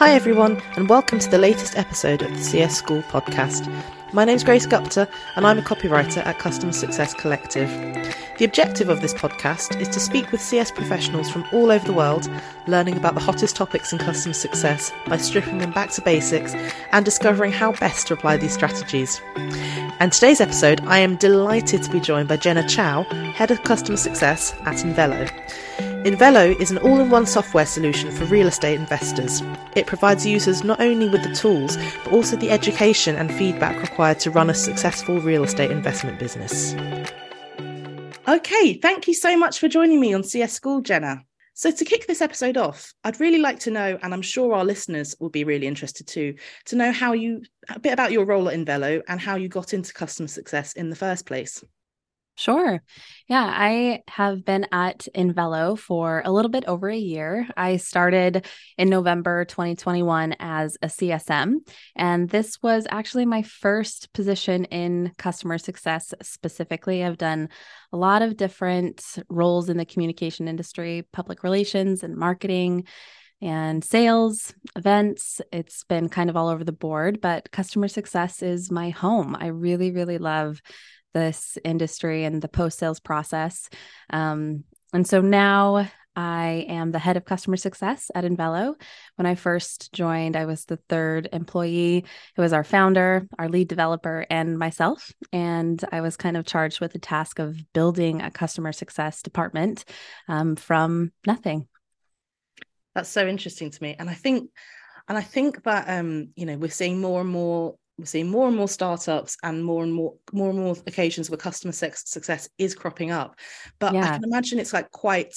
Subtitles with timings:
[0.00, 3.70] Hi, everyone, and welcome to the latest episode of the CS School podcast.
[4.14, 5.06] My name's Grace Gupta,
[5.36, 7.68] and I'm a copywriter at Customer Success Collective.
[8.38, 11.92] The objective of this podcast is to speak with CS professionals from all over the
[11.92, 12.30] world,
[12.66, 16.54] learning about the hottest topics in customer success by stripping them back to basics
[16.92, 19.20] and discovering how best to apply these strategies.
[19.36, 23.02] And today's episode, I am delighted to be joined by Jenna Chau,
[23.34, 25.89] Head of Customer Success at Invelo.
[26.04, 29.42] Invelo is an all in one software solution for real estate investors.
[29.76, 34.18] It provides users not only with the tools, but also the education and feedback required
[34.20, 36.74] to run a successful real estate investment business.
[38.26, 41.22] Okay, thank you so much for joining me on CS School, Jenna.
[41.52, 44.64] So, to kick this episode off, I'd really like to know, and I'm sure our
[44.64, 48.48] listeners will be really interested too, to know how you, a bit about your role
[48.48, 51.62] at Invelo and how you got into customer success in the first place.
[52.40, 52.82] Sure.
[53.28, 57.46] Yeah, I have been at Invelo for a little bit over a year.
[57.54, 58.46] I started
[58.78, 61.56] in November 2021 as a CSM,
[61.94, 67.04] and this was actually my first position in customer success specifically.
[67.04, 67.50] I've done
[67.92, 72.86] a lot of different roles in the communication industry, public relations and marketing
[73.42, 75.42] and sales, events.
[75.52, 79.36] It's been kind of all over the board, but customer success is my home.
[79.38, 80.62] I really, really love
[81.12, 83.68] this industry and the post sales process.
[84.10, 88.74] Um, and so now I am the head of customer success at Invelo.
[89.16, 92.04] When I first joined, I was the third employee.
[92.36, 95.12] It was our founder, our lead developer, and myself.
[95.32, 99.84] And I was kind of charged with the task of building a customer success department
[100.28, 101.68] um, from nothing.
[102.94, 103.94] That's so interesting to me.
[103.98, 104.50] And I think
[105.08, 108.48] and I think that um, you know, we're seeing more and more we're seeing more
[108.48, 112.74] and more startups and more and more more and more occasions where customer success is
[112.74, 113.36] cropping up
[113.78, 114.04] but yeah.
[114.04, 115.34] i can imagine it's like quite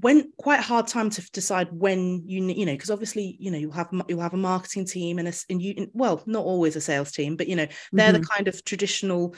[0.00, 3.58] when quite a hard time to decide when you you know because obviously you know
[3.58, 6.80] you have you'll have a marketing team and a and you well not always a
[6.80, 8.20] sales team but you know they're mm-hmm.
[8.20, 9.34] the kind of traditional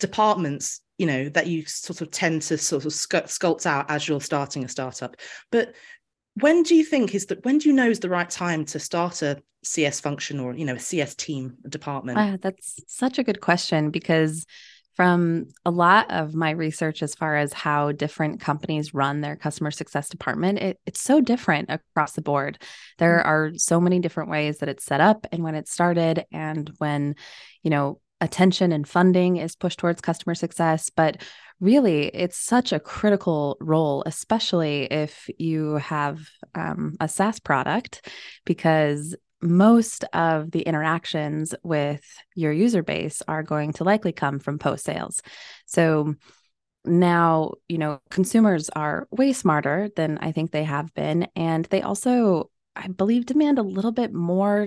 [0.00, 4.20] departments you know that you sort of tend to sort of sculpt out as you're
[4.20, 5.16] starting a startup
[5.50, 5.74] but
[6.34, 8.78] when do you think is that when do you know is the right time to
[8.78, 12.18] start a cs function or you know a cs team department?
[12.18, 14.44] Uh, that's such a good question because
[14.94, 19.70] from a lot of my research as far as how different companies run their customer
[19.70, 22.62] success department it, it's so different across the board.
[22.98, 23.28] There mm-hmm.
[23.28, 27.14] are so many different ways that it's set up and when it started and when
[27.62, 30.90] you know attention and funding is pushed towards customer success.
[30.90, 31.22] But
[31.62, 38.06] really it's such a critical role especially if you have um, a saas product
[38.44, 44.58] because most of the interactions with your user base are going to likely come from
[44.58, 45.20] post sales.
[45.66, 46.14] So
[46.84, 51.80] now you know consumers are way smarter than i think they have been and they
[51.80, 54.66] also i believe demand a little bit more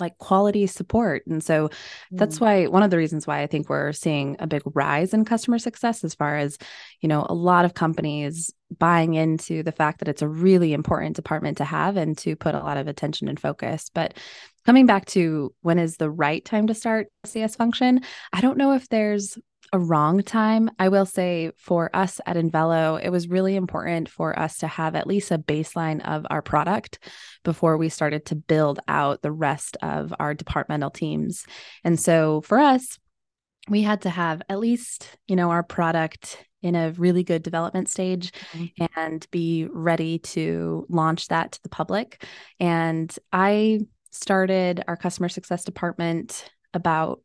[0.00, 1.26] like quality support.
[1.26, 1.72] And so mm.
[2.12, 5.24] that's why one of the reasons why I think we're seeing a big rise in
[5.24, 6.58] customer success as far as,
[7.00, 11.16] you know, a lot of companies buying into the fact that it's a really important
[11.16, 13.90] department to have and to put a lot of attention and focus.
[13.94, 14.14] But
[14.66, 18.00] coming back to when is the right time to start CS function,
[18.32, 19.38] I don't know if there's
[19.72, 20.70] a wrong time.
[20.78, 24.94] I will say for us at Invelo, it was really important for us to have
[24.94, 26.98] at least a baseline of our product
[27.42, 31.44] before we started to build out the rest of our departmental teams.
[31.82, 32.98] And so for us,
[33.68, 37.88] we had to have at least, you know, our product in a really good development
[37.88, 38.86] stage mm-hmm.
[38.96, 42.24] and be ready to launch that to the public.
[42.60, 43.80] And I
[44.14, 47.20] started our customer success department about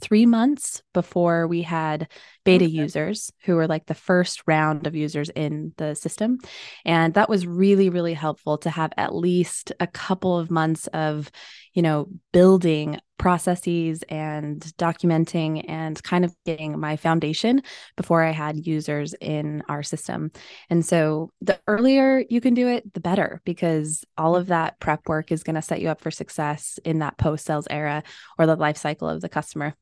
[0.00, 2.08] three months before we had
[2.46, 2.72] beta okay.
[2.72, 6.38] users who were like the first round of users in the system.
[6.84, 11.30] And that was really, really helpful to have at least a couple of months of,
[11.74, 17.62] you know, building processes and documenting and kind of getting my foundation
[17.96, 20.30] before I had users in our system.
[20.70, 25.08] And so the earlier you can do it, the better, because all of that prep
[25.08, 28.02] work is going to set you up for success in that post sales era
[28.38, 29.74] or the life cycle of the customer.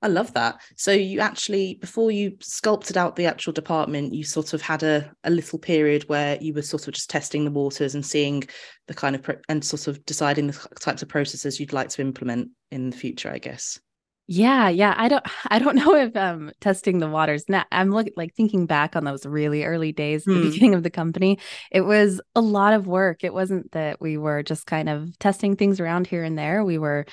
[0.00, 0.60] I love that.
[0.76, 5.10] So you actually, before you sculpted out the actual department, you sort of had a,
[5.24, 8.44] a little period where you were sort of just testing the waters and seeing
[8.86, 12.02] the kind of pro- and sort of deciding the types of processes you'd like to
[12.02, 13.80] implement in the future, I guess.
[14.30, 14.94] Yeah, yeah.
[14.96, 18.66] I don't I don't know if um testing the waters now I'm looking like thinking
[18.66, 20.50] back on those really early days at the hmm.
[20.50, 21.38] beginning of the company.
[21.72, 23.24] It was a lot of work.
[23.24, 26.62] It wasn't that we were just kind of testing things around here and there.
[26.64, 27.06] We were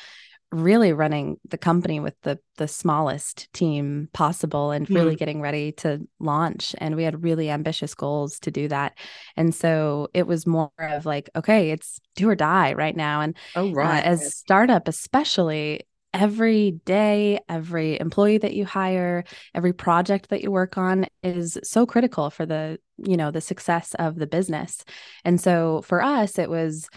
[0.62, 5.20] really running the company with the the smallest team possible and really mm.
[5.20, 8.98] getting ready to launch and we had really ambitious goals to do that
[9.36, 13.36] and so it was more of like okay it's do or die right now and
[13.56, 15.82] oh right uh, as startup especially
[16.14, 21.86] every day, every employee that you hire, every project that you work on is so
[21.86, 24.86] critical for the, you know, the success of the business.
[25.26, 26.88] And so for us, it was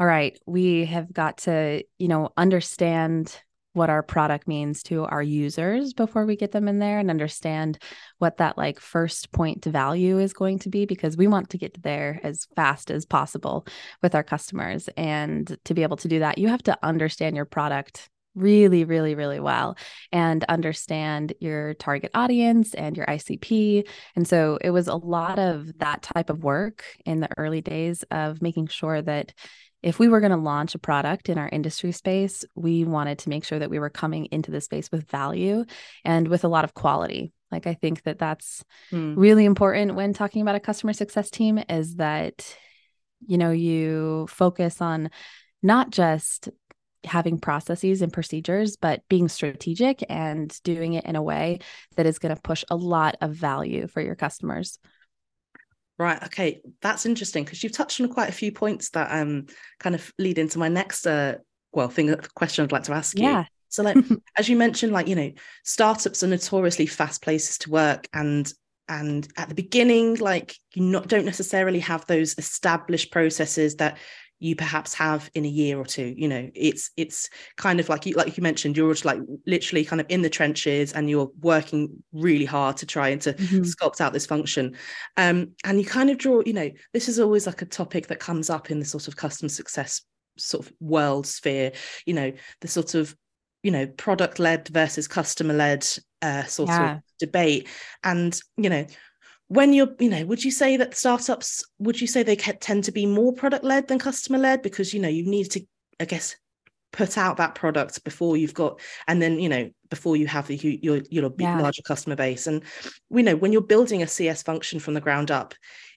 [0.00, 3.38] all right, we have got to, you know, understand
[3.74, 7.78] what our product means to our users before we get them in there and understand
[8.18, 11.58] what that like first point to value is going to be because we want to
[11.58, 13.64] get there as fast as possible
[14.02, 17.44] with our customers and to be able to do that you have to understand your
[17.44, 19.76] product really, really, really well
[20.12, 23.88] and understand your target audience and your ICP.
[24.14, 28.04] And so it was a lot of that type of work in the early days
[28.10, 29.32] of making sure that
[29.82, 33.28] if we were going to launch a product in our industry space, we wanted to
[33.28, 35.64] make sure that we were coming into the space with value
[36.04, 37.32] and with a lot of quality.
[37.50, 39.14] Like I think that that's mm.
[39.16, 42.56] really important when talking about a customer success team is that
[43.26, 45.10] you know you focus on
[45.62, 46.48] not just
[47.04, 51.58] having processes and procedures, but being strategic and doing it in a way
[51.96, 54.78] that is going to push a lot of value for your customers.
[56.00, 56.22] Right.
[56.24, 56.62] Okay.
[56.80, 59.48] That's interesting because you've touched on quite a few points that um
[59.78, 61.34] kind of lead into my next uh
[61.72, 63.26] well thing question I'd like to ask you.
[63.26, 63.44] Yeah.
[63.68, 63.98] So like
[64.38, 65.30] as you mentioned, like, you know,
[65.62, 68.50] startups are notoriously fast places to work and
[68.88, 73.98] and at the beginning like you not don't necessarily have those established processes that
[74.40, 78.06] you perhaps have in a year or two you know it's it's kind of like
[78.06, 81.30] you like you mentioned you're just like literally kind of in the trenches and you're
[81.42, 83.60] working really hard to try and to mm-hmm.
[83.60, 84.74] sculpt out this function
[85.16, 88.18] um, and you kind of draw you know this is always like a topic that
[88.18, 90.02] comes up in the sort of customer success
[90.38, 91.72] sort of world sphere
[92.06, 92.32] you know
[92.62, 93.14] the sort of
[93.62, 95.86] you know product led versus customer led
[96.22, 96.96] uh, sort yeah.
[96.96, 97.68] of debate
[98.04, 98.86] and you know
[99.50, 102.92] when you're you know would you say that startups would you say they tend to
[102.92, 105.60] be more product led than customer led because you know you need to
[105.98, 106.36] i guess
[106.92, 110.56] put out that product before you've got and then you know before you have the,
[110.56, 111.60] your your yeah.
[111.60, 112.62] larger customer base and
[113.08, 115.52] we know when you're building a cs function from the ground up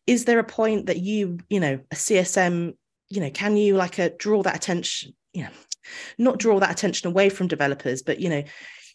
[0.08, 2.74] is there a point that you you know a csm
[3.10, 5.50] you know can you like a draw that attention you know
[6.18, 8.44] not draw that attention away from developers but you know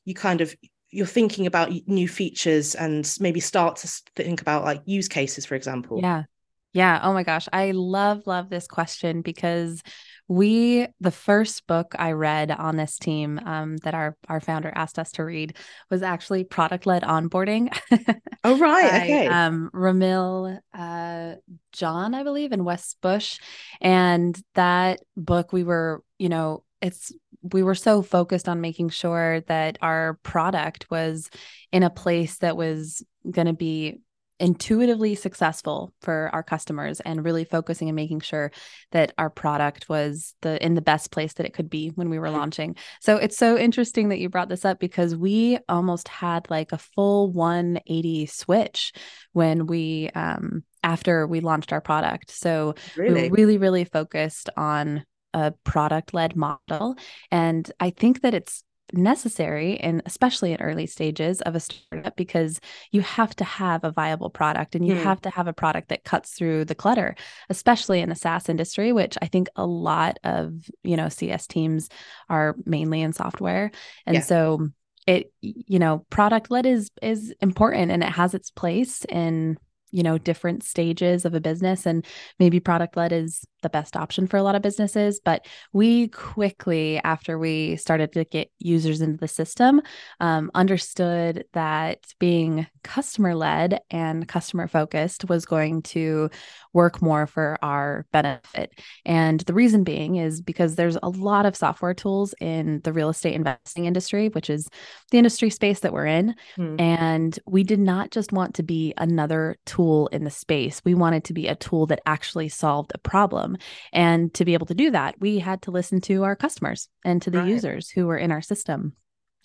[0.05, 0.53] you kind of
[0.91, 5.55] you're thinking about new features and maybe start to think about like use cases for
[5.55, 6.01] example.
[6.01, 6.25] Yeah.
[6.73, 7.01] Yeah.
[7.03, 7.49] Oh my gosh.
[7.53, 9.83] I love love this question because
[10.31, 14.99] we the first book i read on this team um, that our our founder asked
[14.99, 15.57] us to read
[15.91, 17.75] was actually product led onboarding.
[18.45, 18.91] Oh right.
[18.91, 19.27] By, okay.
[19.27, 21.35] um Ramli uh,
[21.73, 23.39] john i believe in Wes Bush.
[23.81, 27.13] And that book we were you know it's
[27.53, 31.31] we were so focused on making sure that our product was
[31.73, 34.01] in a place that was going to be
[34.41, 38.53] intuitively successful for our customers and really focusing and making sure
[38.93, 42.19] that our product was the in the best place that it could be when we
[42.19, 42.77] were launching.
[43.01, 46.79] So it's so interesting that you brought this up because we almost had like a
[46.79, 48.93] full 180 switch
[49.33, 52.31] when we um after we launched our product.
[52.31, 53.23] So really?
[53.23, 55.05] we were really really focused on
[55.39, 56.97] a product led model.
[57.31, 62.59] And I think that it's necessary and especially in early stages of a startup because
[62.91, 65.03] you have to have a viable product and you mm.
[65.03, 67.15] have to have a product that cuts through the clutter
[67.51, 71.91] especially in the SaaS industry which I think a lot of you know CS teams
[72.31, 73.71] are mainly in software
[74.07, 74.23] and yeah.
[74.23, 74.69] so
[75.07, 79.59] it you know product led is is important and it has its place in
[79.91, 82.07] you know different stages of a business and
[82.39, 86.99] maybe product led is the best option for a lot of businesses but we quickly
[87.05, 89.81] after we started to get users into the system
[90.21, 96.31] um, understood that being customer led and customer focused was going to
[96.73, 98.71] work more for our benefit.
[99.05, 103.09] And the reason being is because there's a lot of software tools in the real
[103.09, 104.69] estate investing industry which is
[105.11, 106.81] the industry space that we're in mm.
[106.81, 110.81] and we did not just want to be another tool in the space.
[110.85, 113.69] We wanted to be a tool that actually solved a problem problem.
[113.93, 117.21] And to be able to do that, we had to listen to our customers and
[117.23, 117.49] to the right.
[117.49, 118.95] users who were in our system.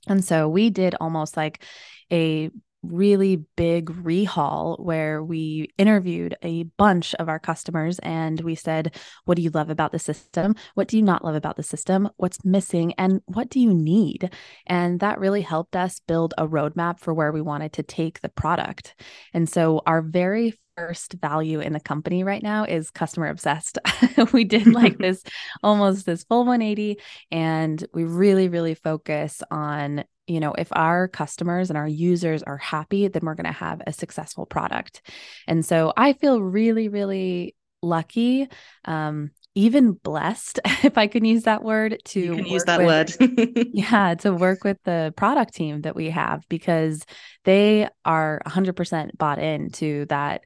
[0.08, 1.64] And so we did almost like
[2.12, 2.50] a
[2.84, 8.94] really big rehaul where we interviewed a bunch of our customers and we said,
[9.24, 10.56] What do you love about the system?
[10.74, 12.10] What do you not love about the system?
[12.18, 12.94] What's missing?
[12.98, 14.34] And what do you need?
[14.68, 18.28] And that really helped us build a roadmap for where we wanted to take the
[18.28, 18.96] product.
[19.34, 23.78] And so our very first value in the company right now is customer obsessed.
[24.34, 25.24] we did like this
[25.62, 27.00] almost this full 180
[27.32, 32.58] and we really really focus on you know if our customers and our users are
[32.58, 35.02] happy then we're going to have a successful product.
[35.48, 38.48] And so I feel really really lucky
[38.86, 43.20] um even blessed, if I can use that word, to you can use that with,
[43.20, 43.68] word.
[43.74, 47.06] yeah, to work with the product team that we have because
[47.46, 50.44] they are 100% bought into that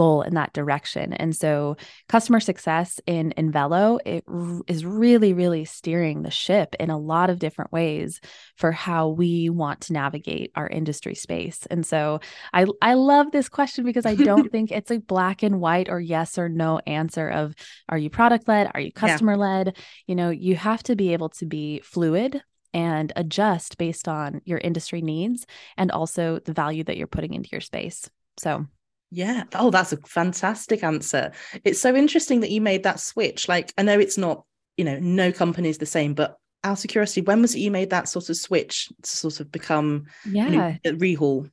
[0.00, 1.12] goal in that direction.
[1.12, 1.76] And so
[2.08, 7.28] customer success in Invelo it r- is really really steering the ship in a lot
[7.28, 8.18] of different ways
[8.56, 11.66] for how we want to navigate our industry space.
[11.70, 12.20] And so
[12.54, 16.00] I I love this question because I don't think it's a black and white or
[16.00, 17.54] yes or no answer of
[17.90, 19.66] are you product led, are you customer led?
[19.66, 19.82] Yeah.
[20.06, 22.42] You know, you have to be able to be fluid
[22.72, 27.50] and adjust based on your industry needs and also the value that you're putting into
[27.52, 28.08] your space.
[28.38, 28.66] So
[29.10, 29.44] yeah.
[29.54, 31.32] Oh, that's a fantastic answer.
[31.64, 33.48] It's so interesting that you made that switch.
[33.48, 34.44] Like, I know it's not,
[34.76, 37.70] you know, no company is the same, but out of curiosity, when was it you
[37.70, 41.50] made that sort of switch to sort of become yeah you know, Rehaul?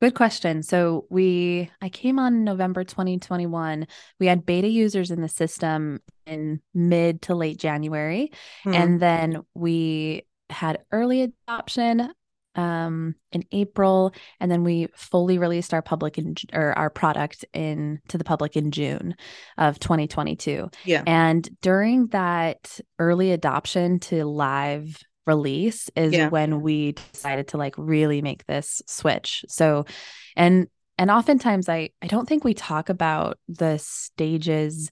[0.00, 0.62] Good question.
[0.62, 3.86] So we I came on November 2021.
[4.20, 8.32] We had beta users in the system in mid to late January.
[8.62, 8.74] Hmm.
[8.74, 12.12] And then we had early adoption
[12.58, 18.00] um, in April, and then we fully released our public in, or our product in
[18.08, 19.14] to the public in June
[19.56, 20.68] of 2022.
[20.84, 26.30] Yeah, and during that early adoption to live release is yeah.
[26.30, 29.44] when we decided to like really make this switch.
[29.46, 29.86] So,
[30.34, 30.66] and
[30.98, 34.90] and oftentimes I I don't think we talk about the stages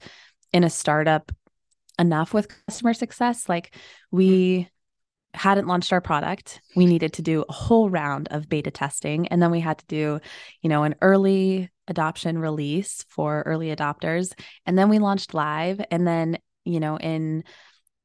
[0.52, 1.32] in a startup
[1.98, 3.48] enough with customer success.
[3.48, 3.74] Like
[4.12, 4.68] we
[5.36, 9.28] hadn't launched our product, we needed to do a whole round of beta testing.
[9.28, 10.20] And then we had to do,
[10.62, 14.32] you know, an early adoption release for early adopters.
[14.64, 15.80] And then we launched live.
[15.90, 17.44] And then, you know, in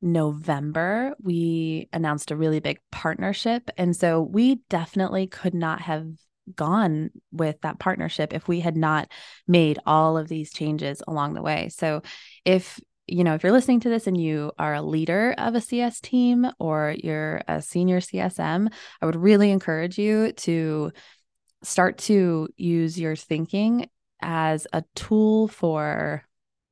[0.01, 3.69] November, we announced a really big partnership.
[3.77, 6.07] And so we definitely could not have
[6.55, 9.09] gone with that partnership if we had not
[9.47, 11.69] made all of these changes along the way.
[11.69, 12.01] So
[12.45, 12.79] if
[13.11, 15.99] you know, if you're listening to this and you are a leader of a CS
[15.99, 18.69] team or you're a senior CSM,
[19.01, 20.91] I would really encourage you to
[21.61, 23.89] start to use your thinking
[24.21, 26.23] as a tool for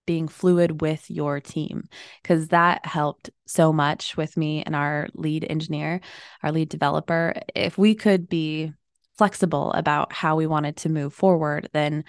[0.08, 1.84] being fluid with your team
[2.24, 6.00] because that helped so much with me and our lead engineer,
[6.42, 7.34] our lead developer.
[7.54, 8.74] If we could be
[9.18, 12.06] flexible about how we wanted to move forward, then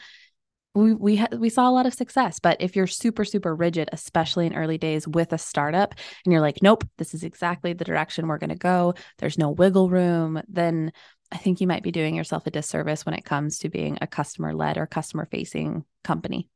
[0.75, 3.89] we we ha- we saw a lot of success but if you're super super rigid
[3.93, 7.85] especially in early days with a startup and you're like nope this is exactly the
[7.85, 8.95] direction we're going to go.
[9.19, 10.93] There's no wiggle room then
[11.33, 14.07] i think you might be doing yourself a disservice when it comes to being a
[14.07, 16.49] customer led or customer facing company.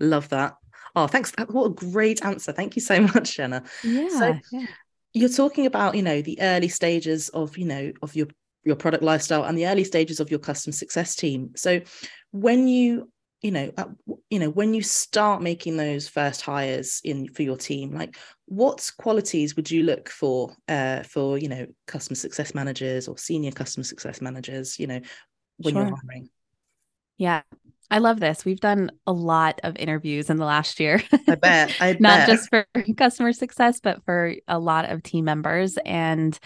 [0.00, 0.54] Love that.
[0.94, 2.52] Oh thanks what a great answer.
[2.52, 3.64] Thank you so much jenna.
[3.82, 4.66] Yeah, so yeah.
[5.12, 8.28] you're talking about you know the early stages of you know of your
[8.64, 11.50] your product lifestyle and the early stages of your customer success team.
[11.56, 11.80] So
[12.32, 13.10] when you
[13.42, 13.84] you know uh,
[14.30, 18.16] you know when you start making those first hires in for your team like
[18.46, 23.52] what qualities would you look for uh, for you know customer success managers or senior
[23.52, 25.00] customer success managers you know
[25.58, 25.86] when sure.
[25.86, 26.28] you're hiring
[27.16, 27.42] yeah
[27.90, 28.44] I love this.
[28.44, 31.02] We've done a lot of interviews in the last year.
[31.26, 31.74] I bet.
[31.80, 32.28] I Not bet.
[32.28, 32.66] just for
[32.96, 35.78] customer success, but for a lot of team members.
[35.86, 36.38] And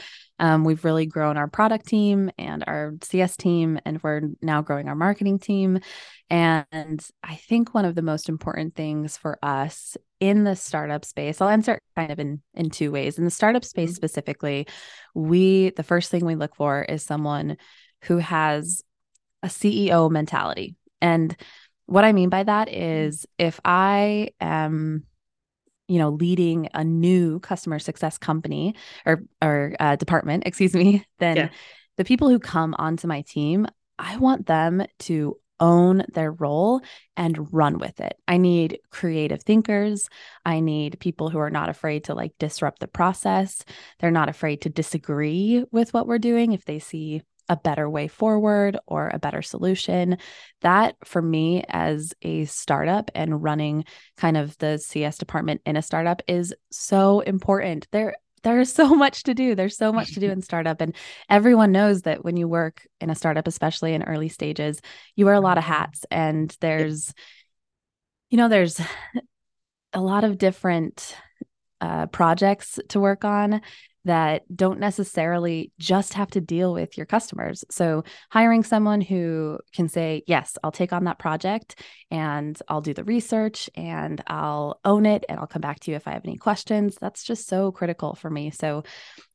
[0.43, 4.89] um, we've really grown our product team and our CS team, and we're now growing
[4.89, 5.79] our marketing team.
[6.29, 11.41] And I think one of the most important things for us in the startup space,
[11.41, 13.19] I'll answer kind of in in two ways.
[13.19, 13.95] In the startup space mm-hmm.
[13.95, 14.67] specifically,
[15.15, 17.57] we the first thing we look for is someone
[18.03, 18.83] who has
[19.45, 21.37] a CEO mentality and
[21.87, 23.25] what I mean by that mm-hmm.
[23.39, 25.05] if I am
[25.93, 31.37] you know leading a new customer success company or or uh, department excuse me then
[31.37, 31.49] yeah.
[31.97, 33.67] the people who come onto my team
[33.99, 36.81] i want them to own their role
[37.17, 38.15] and run with it.
[38.27, 40.09] I need creative thinkers.
[40.45, 43.65] I need people who are not afraid to like disrupt the process.
[44.01, 48.09] They're not afraid to disagree with what we're doing if they see a better way
[48.09, 50.16] forward or a better solution.
[50.62, 53.85] That for me as a startup and running
[54.16, 57.87] kind of the CS department in a startup is so important.
[57.92, 59.54] There there's so much to do.
[59.54, 60.97] There's so much to do in startup and
[61.28, 64.80] everyone knows that when you work in a startup especially in early stages,
[65.14, 67.12] you wear a lot of hats and there's
[68.30, 68.80] you know there's
[69.92, 71.14] a lot of different
[71.82, 73.61] uh, projects to work on
[74.04, 77.64] that don't necessarily just have to deal with your customers.
[77.71, 81.80] So, hiring someone who can say, Yes, I'll take on that project
[82.11, 85.97] and I'll do the research and I'll own it and I'll come back to you
[85.97, 86.97] if I have any questions.
[87.00, 88.50] That's just so critical for me.
[88.50, 88.82] So,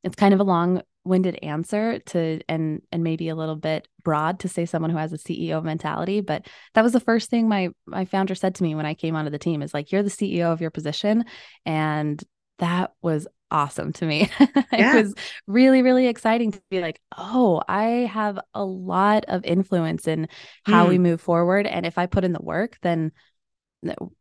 [0.04, 4.40] it's kind of a long winded answer to and and maybe a little bit broad
[4.42, 7.70] to say someone who has a CEO mentality but that was the first thing my
[7.86, 10.10] my founder said to me when I came onto the team is like you're the
[10.10, 11.24] CEO of your position
[11.66, 12.22] and
[12.60, 14.30] that was awesome to me.
[14.74, 14.98] Yeah.
[14.98, 15.16] it was
[15.48, 20.28] really, really exciting to be like, oh, I have a lot of influence in
[20.66, 20.90] how mm.
[20.90, 21.66] we move forward.
[21.66, 23.12] And if I put in the work, then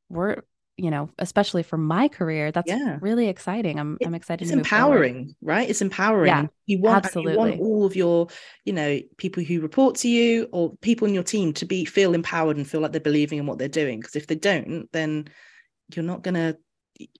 [0.09, 0.37] we're,
[0.79, 2.99] you know, especially for my career, that's yeah.
[3.03, 3.79] really exciting.
[3.79, 4.45] I'm, it, I'm excited.
[4.45, 5.69] It's empowering, right?
[5.69, 6.29] It's empowering.
[6.29, 7.33] Yeah, you want, absolutely.
[7.33, 8.29] you want all of your,
[8.65, 12.15] you know, people who report to you or people in your team to be feel
[12.15, 14.01] empowered and feel like they're believing in what they're doing.
[14.01, 15.29] Because if they don't, then
[15.95, 16.57] you're not going to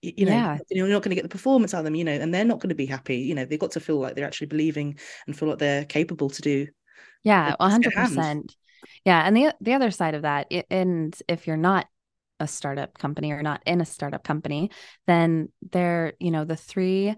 [0.01, 0.57] you know yeah.
[0.69, 2.59] you're not going to get the performance out of them you know and they're not
[2.59, 5.37] going to be happy you know they've got to feel like they're actually believing and
[5.37, 6.67] feel like they're capable to do
[7.23, 8.55] yeah 100%
[9.05, 11.87] yeah and the the other side of that and if you're not
[12.39, 14.69] a startup company or not in a startup company
[15.07, 17.15] then there you know the three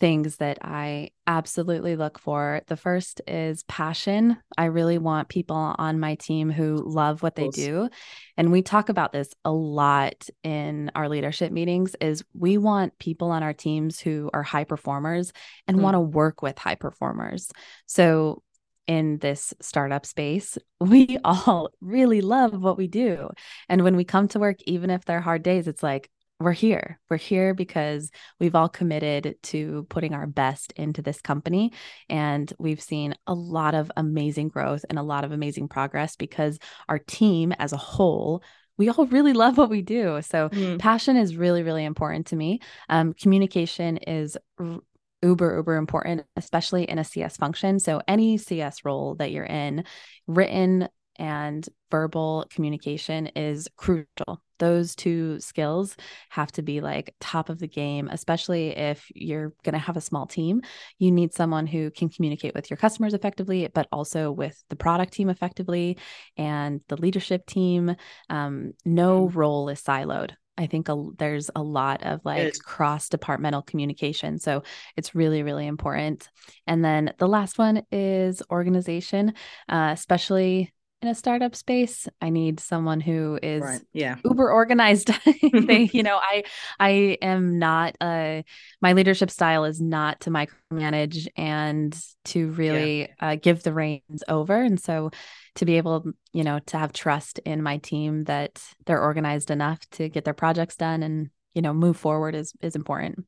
[0.00, 2.62] things that I absolutely look for.
[2.66, 4.36] The first is passion.
[4.58, 7.88] I really want people on my team who love what they do.
[8.36, 13.30] And we talk about this a lot in our leadership meetings is we want people
[13.30, 15.32] on our teams who are high performers
[15.68, 15.80] and mm.
[15.80, 17.50] want to work with high performers.
[17.86, 18.42] So
[18.86, 23.30] in this startup space, we all really love what we do.
[23.68, 26.10] And when we come to work, even if they're hard days, it's like,
[26.40, 27.00] we're here.
[27.08, 28.10] We're here because
[28.40, 31.72] we've all committed to putting our best into this company.
[32.08, 36.58] And we've seen a lot of amazing growth and a lot of amazing progress because
[36.88, 38.42] our team as a whole
[38.76, 40.20] we all really love what we do.
[40.22, 40.80] So, mm.
[40.80, 42.60] passion is really, really important to me.
[42.88, 44.80] Um, communication is r-
[45.22, 47.78] uber, uber important, especially in a CS function.
[47.78, 49.84] So, any CS role that you're in,
[50.26, 54.42] written and verbal communication is crucial.
[54.58, 55.96] Those two skills
[56.30, 60.00] have to be like top of the game, especially if you're going to have a
[60.00, 60.62] small team.
[60.98, 65.12] You need someone who can communicate with your customers effectively, but also with the product
[65.12, 65.98] team effectively
[66.36, 67.96] and the leadership team.
[68.30, 69.38] Um, no mm-hmm.
[69.38, 70.32] role is siloed.
[70.56, 74.38] I think a, there's a lot of like cross departmental communication.
[74.38, 74.62] So
[74.96, 76.28] it's really, really important.
[76.66, 79.34] And then the last one is organization,
[79.68, 80.72] uh, especially
[81.04, 83.82] in a startup space i need someone who is right.
[83.92, 85.10] yeah uber organized
[85.52, 86.42] they you know i
[86.80, 86.88] i
[87.20, 88.40] am not uh
[88.80, 93.06] my leadership style is not to micromanage and to really yeah.
[93.20, 95.10] uh, give the reins over and so
[95.56, 99.78] to be able you know to have trust in my team that they're organized enough
[99.90, 103.26] to get their projects done and you know move forward is is important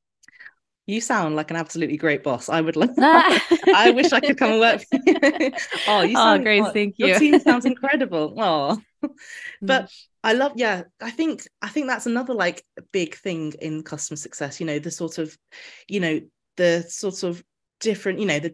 [0.86, 2.48] you sound like an absolutely great boss.
[2.48, 2.90] I would love.
[2.98, 4.82] I wish I could come and work.
[4.92, 5.52] oh, you
[5.88, 6.62] oh, you sound oh, great.
[6.62, 7.08] Oh, thank you.
[7.08, 8.34] Your team sounds incredible.
[8.38, 8.78] Oh,
[9.60, 9.90] but.
[10.24, 10.54] I love.
[10.56, 14.58] Yeah, I think I think that's another like big thing in customer success.
[14.58, 15.38] You know, the sort of,
[15.86, 16.20] you know,
[16.56, 17.44] the sort of
[17.78, 18.18] different.
[18.18, 18.50] You know, the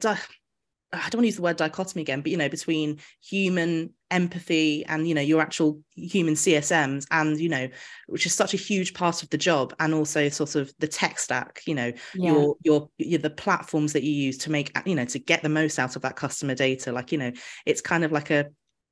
[0.92, 4.85] I don't want to use the word dichotomy again, but you know, between human empathy
[4.85, 7.68] and you know your actual human CSMs, and you know,
[8.09, 11.18] which is such a huge part of the job, and also sort of the tech
[11.18, 12.33] stack, you know, yeah.
[12.33, 15.48] your, your your the platforms that you use to make you know to get the
[15.48, 16.92] most out of that customer data.
[16.92, 17.33] Like you know,
[17.64, 18.50] it's kind of like a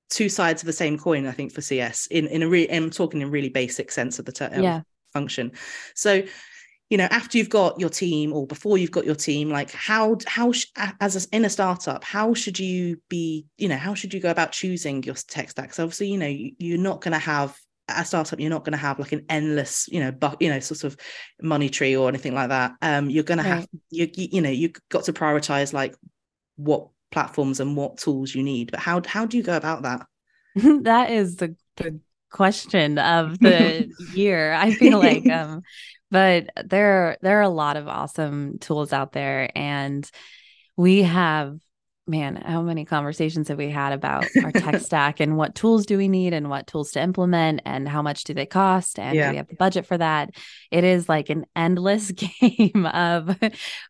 [0.08, 1.26] two sides of the same coin.
[1.26, 4.24] I think for CS in in a really, I'm talking in really basic sense of
[4.24, 4.62] the term.
[4.62, 4.82] Yeah.
[5.12, 5.52] function.
[5.94, 6.22] So
[6.90, 10.16] you know after you've got your team or before you've got your team like how
[10.26, 10.52] how
[11.00, 14.30] as a, in a startup how should you be you know how should you go
[14.30, 15.72] about choosing your tech stack?
[15.72, 17.56] So obviously you know you, are not going to have
[17.88, 20.84] a startup you're not going to have like an endless you know you know sort
[20.84, 20.96] of
[21.40, 22.72] money tree or anything like that.
[22.82, 23.44] Um you're going right.
[23.44, 25.94] to have you, you you know you've got to prioritize like
[26.56, 28.70] what platforms and what tools you need.
[28.72, 30.06] But how how do you go about that?
[30.82, 35.62] That is the the question of the year i feel like um
[36.10, 40.10] but there there are a lot of awesome tools out there and
[40.76, 41.58] we have
[42.06, 45.96] man how many conversations have we had about our tech stack and what tools do
[45.96, 49.26] we need and what tools to implement and how much do they cost and yeah.
[49.26, 50.30] do we have the budget for that
[50.70, 53.38] it is like an endless game of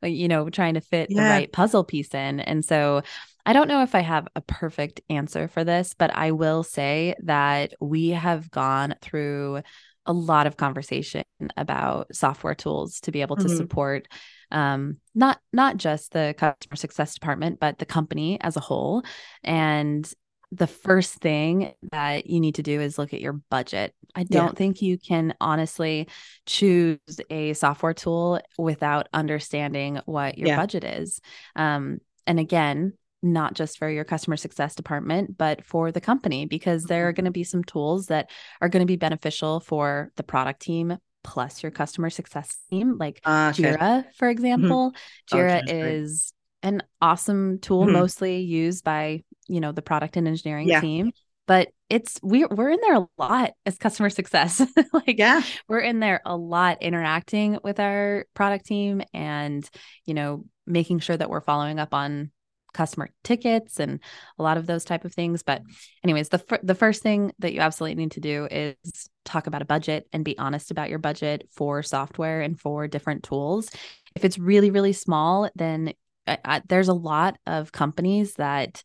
[0.02, 1.22] you know trying to fit yeah.
[1.22, 3.02] the right puzzle piece in and so
[3.46, 7.14] I don't know if I have a perfect answer for this, but I will say
[7.22, 9.62] that we have gone through
[10.06, 11.24] a lot of conversation
[11.56, 13.56] about software tools to be able to mm-hmm.
[13.56, 14.08] support
[14.50, 19.04] um, not not just the customer success department but the company as a whole
[19.44, 20.12] and
[20.52, 23.94] the first thing that you need to do is look at your budget.
[24.16, 24.52] I don't yeah.
[24.52, 26.08] think you can honestly
[26.44, 26.98] choose
[27.30, 30.56] a software tool without understanding what your yeah.
[30.56, 31.20] budget is.
[31.54, 36.84] Um, and again, not just for your customer success department, but for the company, because
[36.84, 37.16] there are mm-hmm.
[37.16, 38.30] going to be some tools that
[38.60, 43.20] are going to be beneficial for the product team plus your customer success team, like
[43.24, 43.62] uh, okay.
[43.62, 44.30] Jira, for mm-hmm.
[44.30, 44.92] example.
[44.92, 45.36] Mm-hmm.
[45.36, 47.92] Jira okay, is an awesome tool, mm-hmm.
[47.92, 50.80] mostly used by you know the product and engineering yeah.
[50.80, 51.12] team.
[51.46, 54.64] But it's we're we're in there a lot as customer success.
[54.92, 59.68] like yeah, we're in there a lot interacting with our product team and
[60.06, 62.30] you know making sure that we're following up on
[62.72, 64.00] customer tickets and
[64.38, 65.72] a lot of those type of things but mm-hmm.
[66.04, 68.76] anyways the fir- the first thing that you absolutely need to do is
[69.24, 73.22] talk about a budget and be honest about your budget for software and for different
[73.22, 73.68] tools.
[74.16, 75.92] If it's really really small then
[76.26, 78.82] I, I, there's a lot of companies that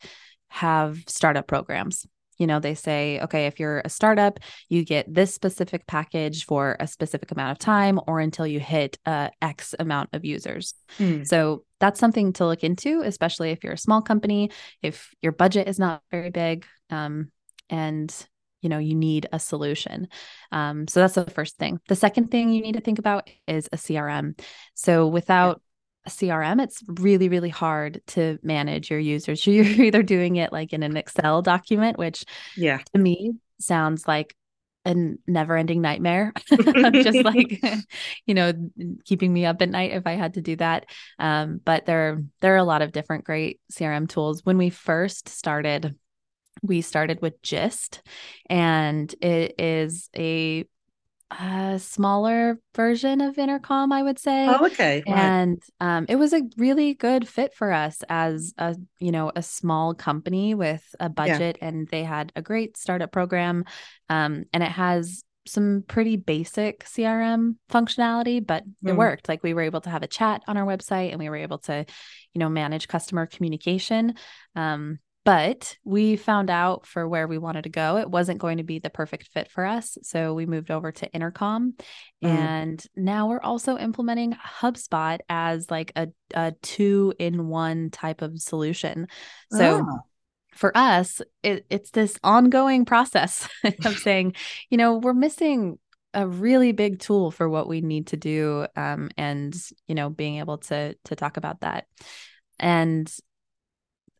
[0.50, 2.06] have startup programs
[2.38, 6.76] you know they say okay if you're a startup you get this specific package for
[6.80, 10.74] a specific amount of time or until you hit uh, x amount of users.
[11.00, 11.28] Mm.
[11.28, 15.68] so that's something to look into especially if you're a small company if your budget
[15.68, 17.32] is not very big um,
[17.70, 18.14] and
[18.62, 20.08] you know you need a solution.
[20.52, 21.80] Um, so that's the first thing.
[21.88, 24.40] The second thing you need to think about is a crm
[24.74, 25.62] so without
[26.08, 29.46] CRM, it's really, really hard to manage your users.
[29.48, 34.36] You're either doing it like in an Excel document, which yeah, to me sounds like
[34.86, 34.96] a
[35.28, 36.32] never ending nightmare.
[36.50, 37.62] Just like,
[38.26, 38.54] you know,
[39.04, 40.86] keeping me up at night if I had to do that.
[41.20, 44.46] Um, but there, there are a lot of different great CRM tools.
[44.46, 45.96] When we first started,
[46.62, 48.02] we started with Gist,
[48.50, 50.66] and it is a
[51.32, 55.18] a smaller version of intercom i would say oh okay right.
[55.18, 59.42] and um, it was a really good fit for us as a you know a
[59.42, 61.68] small company with a budget yeah.
[61.68, 63.66] and they had a great startup program
[64.10, 68.90] um, and it has some pretty basic crm functionality but mm.
[68.90, 71.30] it worked like we were able to have a chat on our website and we
[71.30, 71.86] were able to
[72.34, 74.14] you know manage customer communication
[74.56, 78.64] um, but we found out for where we wanted to go, it wasn't going to
[78.64, 79.98] be the perfect fit for us.
[80.04, 81.74] So we moved over to Intercom.
[82.24, 82.30] Mm.
[82.30, 88.40] And now we're also implementing HubSpot as like a, a two in one type of
[88.40, 89.08] solution.
[89.52, 90.00] So oh
[90.56, 93.48] for us, it, it's this ongoing process
[93.86, 94.36] of saying,
[94.70, 95.78] you know, we're missing
[96.14, 99.54] a really big tool for what we need to do, um, and
[99.86, 101.88] you know, being able to to talk about that.
[102.58, 103.14] And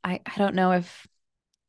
[0.06, 1.08] I, I don't know if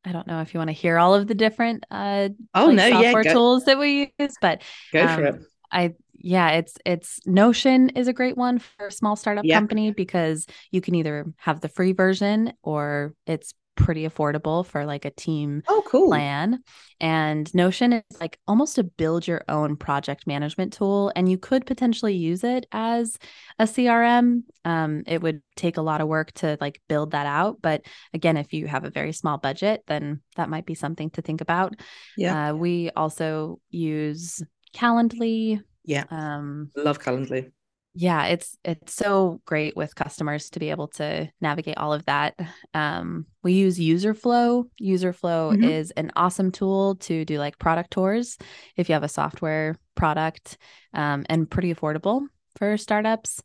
[0.05, 2.75] I don't know if you want to hear all of the different uh oh like
[2.75, 4.61] no software yeah, tools that we use, but
[4.93, 5.41] go um, for it.
[5.71, 9.57] I yeah, it's it's Notion is a great one for a small startup yep.
[9.57, 15.05] company because you can either have the free version or it's pretty affordable for like
[15.05, 16.07] a team oh cool.
[16.07, 16.61] plan.
[16.99, 21.65] And notion is like almost a build your own project management tool and you could
[21.65, 23.17] potentially use it as
[23.59, 27.61] a crm um, it would take a lot of work to like build that out
[27.61, 31.21] but again if you have a very small budget then that might be something to
[31.21, 31.75] think about.
[32.17, 32.49] Yeah.
[32.49, 34.41] Uh, we also use
[34.73, 35.61] calendly.
[35.85, 36.05] Yeah.
[36.09, 37.51] Um love calendly
[37.97, 42.39] yeah it's it's so great with customers to be able to navigate all of that.
[42.73, 44.65] Um, we use userflow.
[44.79, 45.63] Userflow mm-hmm.
[45.63, 48.37] is an awesome tool to do like product tours
[48.75, 50.57] if you have a software product
[50.93, 52.21] um, and pretty affordable
[52.55, 53.41] for startups.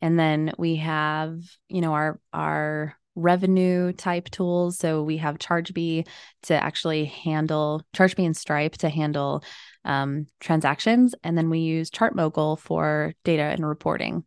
[0.00, 6.06] And then we have you know our our revenue type tools so we have chargebee
[6.42, 9.42] to actually handle chargebee and stripe to handle
[9.84, 11.14] um, transactions.
[11.22, 14.24] And then we use ChartMogul for data and reporting.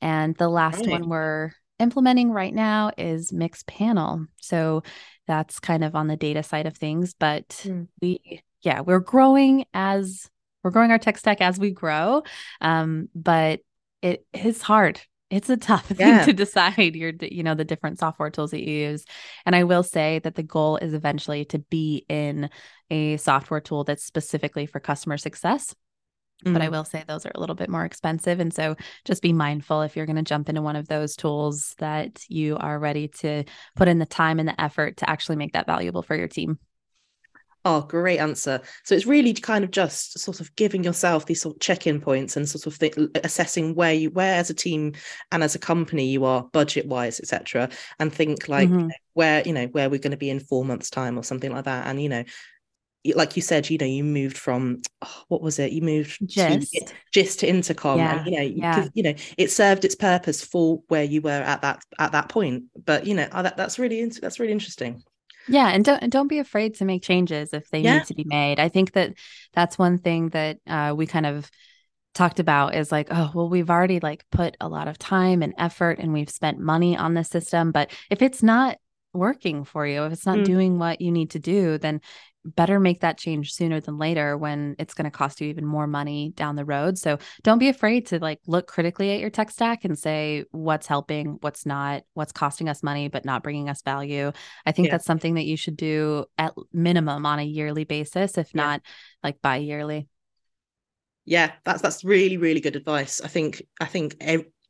[0.00, 0.90] And the last right.
[0.90, 4.26] one we're implementing right now is Mixpanel.
[4.40, 4.82] So
[5.26, 7.14] that's kind of on the data side of things.
[7.14, 7.88] But mm.
[8.00, 10.28] we, yeah, we're growing as
[10.62, 12.22] we're growing our tech stack as we grow.
[12.60, 13.60] Um, but
[14.02, 16.18] it is hard it's a tough yeah.
[16.18, 19.04] thing to decide your you know the different software tools that you use
[19.46, 22.50] and i will say that the goal is eventually to be in
[22.90, 25.74] a software tool that's specifically for customer success
[26.44, 26.52] mm.
[26.52, 26.74] but i mm-hmm.
[26.74, 29.96] will say those are a little bit more expensive and so just be mindful if
[29.96, 33.44] you're going to jump into one of those tools that you are ready to
[33.76, 36.58] put in the time and the effort to actually make that valuable for your team
[37.66, 38.60] Oh, great answer.
[38.84, 42.36] So it's really kind of Gist sort of giving yourself these sort of check-in points
[42.36, 44.92] and sort of th- assessing where you, where as a team
[45.32, 47.70] and as a company you are budget-wise, etc.
[47.98, 48.88] And think like mm-hmm.
[49.14, 51.64] where you know where we're going to be in four months' time or something like
[51.64, 51.86] that.
[51.86, 52.24] And you know,
[53.14, 55.72] like you said, you know, you moved from oh, what was it?
[55.72, 58.18] You moved Gist to, just to intercom, yeah.
[58.18, 58.88] and you know, yeah.
[58.92, 62.64] you know, it served its purpose for where you were at that at that point.
[62.84, 65.02] But you know, oh, that, that's really that's really interesting.
[65.48, 67.98] Yeah, and don't and don't be afraid to make changes if they yeah.
[67.98, 68.58] need to be made.
[68.58, 69.14] I think that
[69.52, 71.50] that's one thing that uh, we kind of
[72.14, 75.52] talked about is like, oh, well, we've already like put a lot of time and
[75.58, 78.78] effort and we've spent money on the system, but if it's not
[79.12, 80.44] working for you, if it's not mm.
[80.44, 82.00] doing what you need to do, then
[82.44, 85.86] better make that change sooner than later when it's going to cost you even more
[85.86, 86.98] money down the road.
[86.98, 90.86] So don't be afraid to like look critically at your tech stack and say what's
[90.86, 94.32] helping, what's not, what's costing us money but not bringing us value.
[94.66, 94.92] I think yeah.
[94.92, 98.62] that's something that you should do at minimum on a yearly basis, if yeah.
[98.62, 98.82] not
[99.22, 100.08] like bi-yearly.
[101.26, 103.22] Yeah, that's that's really really good advice.
[103.22, 104.16] I think I think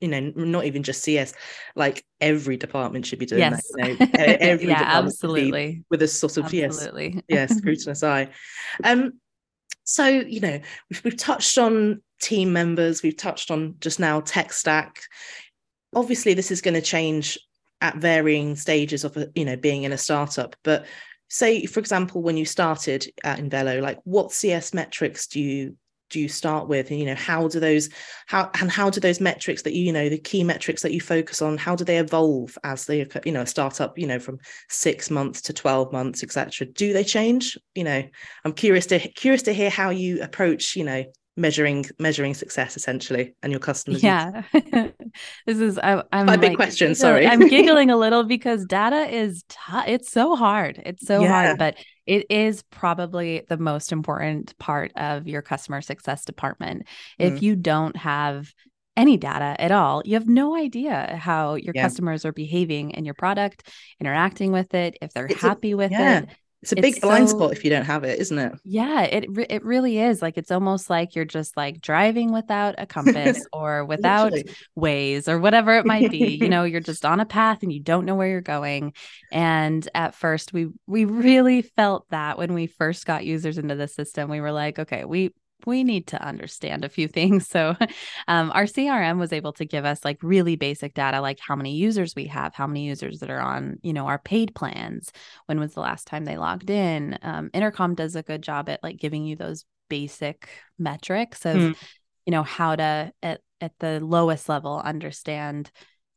[0.00, 1.34] you know, not even just CS,
[1.76, 3.62] like every department should be doing yes.
[3.76, 3.88] that.
[3.88, 5.84] You know, every yeah, absolutely.
[5.90, 7.22] With a sort of absolutely.
[7.28, 8.28] yes, yes, scrutinous eye.
[8.82, 9.14] Um,
[9.84, 14.52] so you know, we've we've touched on team members, we've touched on just now tech
[14.52, 15.02] stack.
[15.94, 17.38] Obviously, this is going to change
[17.80, 20.86] at varying stages of you know being in a startup, but
[21.28, 25.76] say for example when you started at Invelo, like what CS metrics do you
[26.14, 26.90] do you start with?
[26.90, 27.88] And you know how do those
[28.26, 31.00] how and how do those metrics that you, you know the key metrics that you
[31.00, 34.38] focus on how do they evolve as they you know start up you know from
[34.70, 37.58] six months to 12 months etc do they change?
[37.74, 38.02] You know
[38.44, 41.04] i'm curious to curious to hear how you approach you know
[41.36, 46.56] measuring measuring success essentially and your customers yeah this is I, am a big like,
[46.56, 49.58] question sorry i'm giggling a little because data is t-
[49.92, 51.28] it's so hard it's so yeah.
[51.28, 56.86] hard but it is probably the most important part of your customer success department mm.
[57.18, 58.52] if you don't have
[58.96, 61.82] any data at all you have no idea how your yeah.
[61.82, 63.68] customers are behaving in your product
[63.98, 66.20] interacting with it if they're it's happy a, with yeah.
[66.20, 66.28] it
[66.64, 68.54] it's a big it's blind so, spot if you don't have it, isn't it?
[68.64, 70.22] Yeah, it it really is.
[70.22, 74.32] Like it's almost like you're just like driving without a compass or without
[74.74, 76.38] ways or whatever it might be.
[76.40, 78.94] you know, you're just on a path and you don't know where you're going.
[79.30, 83.86] And at first, we we really felt that when we first got users into the
[83.86, 85.34] system, we were like, okay, we
[85.66, 87.48] we need to understand a few things.
[87.48, 87.76] So,
[88.28, 91.74] um, our CRM was able to give us like really basic data, like how many
[91.74, 95.12] users we have, how many users that are on, you know, our paid plans.
[95.46, 97.18] When was the last time they logged in?
[97.22, 101.76] Um, Intercom does a good job at like giving you those basic metrics of, mm.
[102.26, 105.70] you know, how to at at the lowest level understand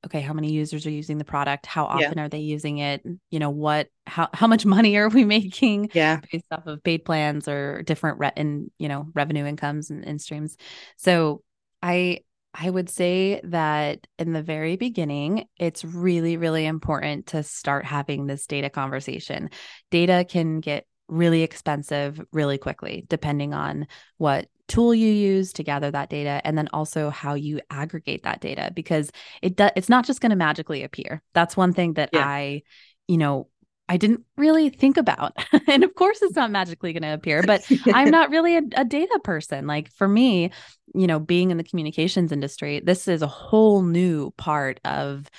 [0.08, 1.66] okay how many users are using the product?
[1.66, 2.24] How often yeah.
[2.24, 3.04] are they using it?
[3.30, 6.20] You know what how how much money are we making yeah.
[6.32, 10.22] based off of paid plans or different re- and you know revenue incomes and, and
[10.22, 10.58] streams?
[10.98, 11.44] So
[11.84, 12.20] i
[12.56, 18.26] i would say that in the very beginning it's really really important to start having
[18.26, 19.50] this data conversation.
[19.92, 25.90] Data can get really expensive really quickly depending on what tool you use to gather
[25.90, 30.06] that data and then also how you aggregate that data because it does it's not
[30.06, 32.28] just going to magically appear that's one thing that yeah.
[32.28, 32.62] i
[33.08, 33.48] you know
[33.90, 35.38] I didn't really think about.
[35.68, 38.86] and of course, it's not magically going to appear, but I'm not really a, a,
[38.86, 39.66] data person.
[39.66, 40.52] Like for me,
[40.94, 45.30] you know, being in the communications industry, this is a whole new part of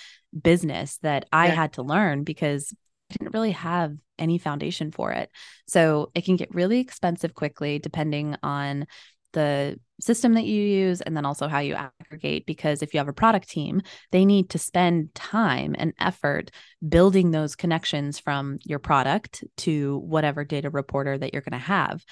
[0.41, 1.55] business that I yeah.
[1.55, 2.75] had to learn because
[3.11, 5.31] I didn't really have any foundation for it.
[5.67, 8.87] So it can get really expensive quickly, depending on
[9.33, 13.09] the system that you use and then also how you aggregate because if you have
[13.09, 13.81] a product team
[14.13, 16.51] they need to spend time and effort
[16.89, 22.05] building those connections from your product to whatever data reporter that you're going to have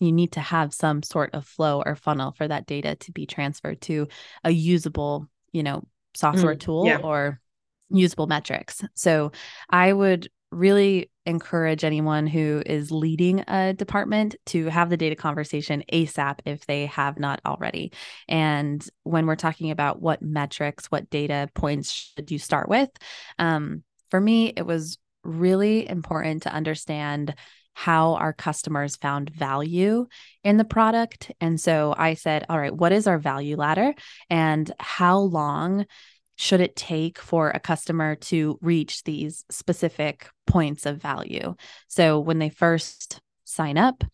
[0.00, 3.26] you need to have some sort of flow or funnel for that data to be
[3.26, 4.06] transferred to
[4.44, 5.82] a usable you know
[6.14, 6.98] software mm, tool yeah.
[6.98, 7.40] or
[7.90, 9.32] usable metrics so
[9.70, 15.82] i would really encourage anyone who is leading a department to have the data conversation
[15.92, 17.92] ASAP if they have not already.
[18.28, 22.90] And when we're talking about what metrics, what data points should you start with,
[23.38, 27.34] um, for me, it was really important to understand
[27.72, 30.06] how our customers found value
[30.44, 31.32] in the product.
[31.40, 33.94] And so I said, all right, what is our value ladder
[34.30, 35.86] and how long
[36.36, 41.54] should it take for a customer to reach these specific points of value?
[41.88, 44.04] So when they first sign up,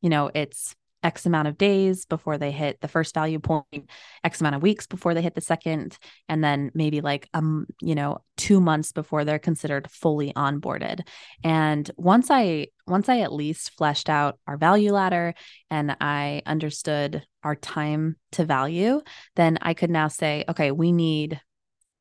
[0.00, 3.88] you know, it's X amount of days before they hit the first value point,
[4.22, 5.96] X amount of weeks before they hit the second,
[6.28, 11.00] and then maybe like um, you know, two months before they're considered fully onboarded.
[11.42, 15.34] And once I once I at least fleshed out our value ladder
[15.70, 19.00] and I understood our time to value,
[19.36, 21.40] then I could now say, okay, we need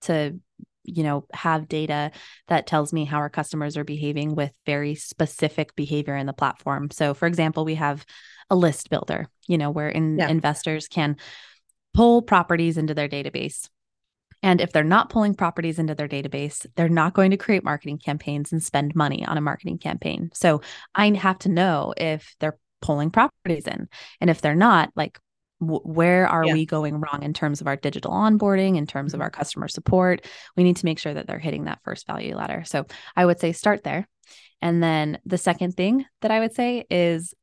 [0.01, 0.39] to
[0.83, 2.11] you know have data
[2.47, 6.89] that tells me how our customers are behaving with very specific behavior in the platform
[6.91, 8.05] so for example we have
[8.49, 10.27] a list builder you know where in, yeah.
[10.27, 11.15] investors can
[11.93, 13.67] pull properties into their database
[14.41, 17.97] And if they're not pulling properties into their database, they're not going to create marketing
[17.97, 20.29] campaigns and spend money on a marketing campaign.
[20.33, 20.61] So
[20.95, 23.89] I have to know if they're pulling properties in.
[24.21, 25.19] And if they're not, like,
[25.59, 26.53] w- where are yeah.
[26.53, 29.21] we going wrong in terms of our digital onboarding, in terms mm-hmm.
[29.21, 30.25] of our customer support?
[30.55, 32.63] We need to make sure that they're hitting that first value ladder.
[32.65, 34.07] So I would say start there.
[34.61, 37.33] And then the second thing that I would say is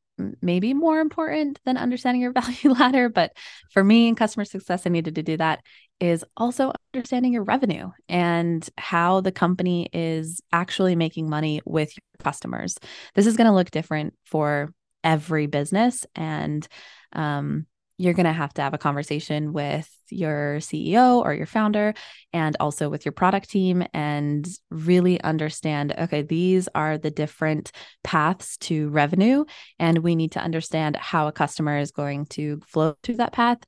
[0.41, 3.09] maybe more important than understanding your value ladder.
[3.09, 3.33] But
[3.73, 5.61] for me in customer success, I needed to do that
[5.99, 12.23] is also understanding your revenue and how the company is actually making money with your
[12.23, 12.77] customers.
[13.15, 16.05] This is going to look different for every business.
[16.15, 16.67] And
[17.13, 17.67] um,
[17.99, 21.95] you're going to have to have a conversation with your CEO or your founder
[22.33, 27.73] and also with your product team and really understand okay, these are the different
[28.05, 29.45] paths to revenue.
[29.79, 33.59] And we need to understand how a customer is going to flow through that path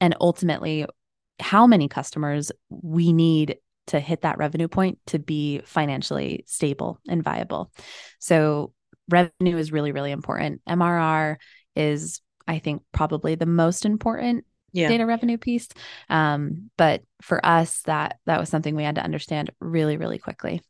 [0.00, 0.86] and ultimately
[1.40, 3.56] how many customers we need
[3.88, 7.70] to hit that revenue point to be financially stable and viable.
[8.18, 8.72] So,
[9.08, 10.60] revenue is really, really important.
[10.68, 11.36] MRR
[11.76, 14.88] is I think probably the most important yeah.
[14.88, 15.68] data revenue piece.
[16.08, 20.62] Um, but for us, that that was something we had to understand really, really quickly.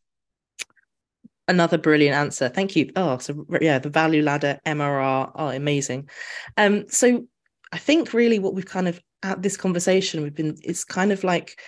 [1.49, 2.49] Another brilliant answer.
[2.49, 2.91] Thank you.
[2.97, 6.09] Oh, so yeah, the value ladder, MRR, oh, amazing.
[6.57, 7.27] Um, so
[7.73, 11.23] I think really what we've kind of at this conversation, we've been, it's kind of
[11.25, 11.61] like,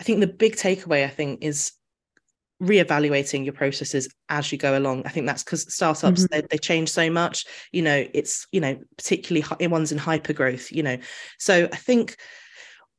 [0.00, 1.72] I think the big takeaway, I think, is
[2.64, 6.40] reevaluating your processes as you go along i think that's because startups mm-hmm.
[6.40, 10.32] they, they change so much you know it's you know particularly in ones in hyper
[10.32, 10.96] growth you know
[11.38, 12.16] so i think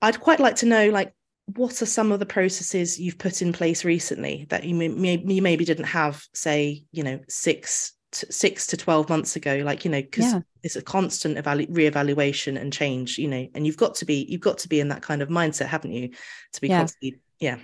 [0.01, 1.13] i'd quite like to know like
[1.47, 5.41] what are some of the processes you've put in place recently that you, may, you
[5.41, 9.91] maybe didn't have say you know six to, six to 12 months ago like you
[9.91, 10.39] know because yeah.
[10.63, 14.41] it's a constant evalu- reevaluation and change you know and you've got to be you've
[14.41, 16.09] got to be in that kind of mindset haven't you
[16.53, 16.77] to be yeah.
[16.79, 17.57] constantly yeah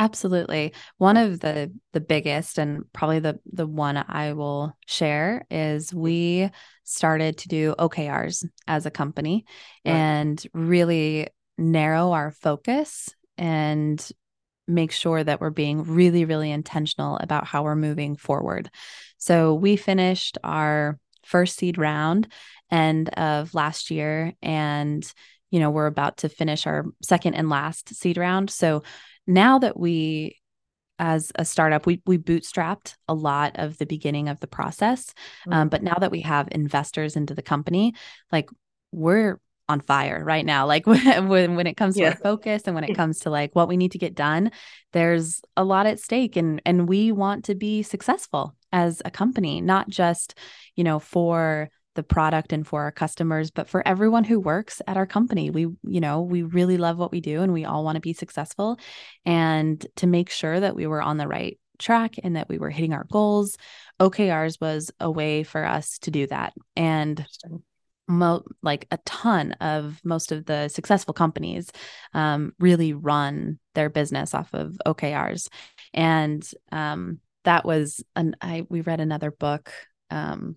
[0.00, 0.72] Absolutely.
[0.96, 6.48] One of the the biggest and probably the the one I will share is we
[6.84, 9.44] started to do OKRs as a company
[9.84, 9.92] right.
[9.92, 14.10] and really narrow our focus and
[14.66, 18.70] make sure that we're being really really intentional about how we're moving forward.
[19.18, 22.26] So we finished our first seed round
[22.70, 25.12] end of last year and
[25.50, 28.48] you know we're about to finish our second and last seed round.
[28.48, 28.82] So
[29.26, 30.36] now that we
[30.98, 35.14] as a startup we we bootstrapped a lot of the beginning of the process
[35.46, 35.58] um, mm-hmm.
[35.60, 37.94] um, but now that we have investors into the company
[38.30, 38.48] like
[38.92, 42.08] we're on fire right now like when when it comes to yeah.
[42.08, 44.50] our focus and when it comes to like what we need to get done
[44.92, 49.60] there's a lot at stake and and we want to be successful as a company
[49.60, 50.36] not just
[50.76, 54.96] you know for the product and for our customers but for everyone who works at
[54.96, 57.96] our company we you know we really love what we do and we all want
[57.96, 58.78] to be successful.
[59.24, 62.70] And to make sure that we were on the right track and that we were
[62.70, 63.56] hitting our goals
[64.00, 66.52] okrs was a way for us to do that.
[66.76, 67.26] And
[68.10, 71.70] mo- like a ton of most of the successful companies
[72.12, 75.48] um, really run their business off of okrs
[75.94, 79.72] and um, that was an i we read another book
[80.10, 80.56] um,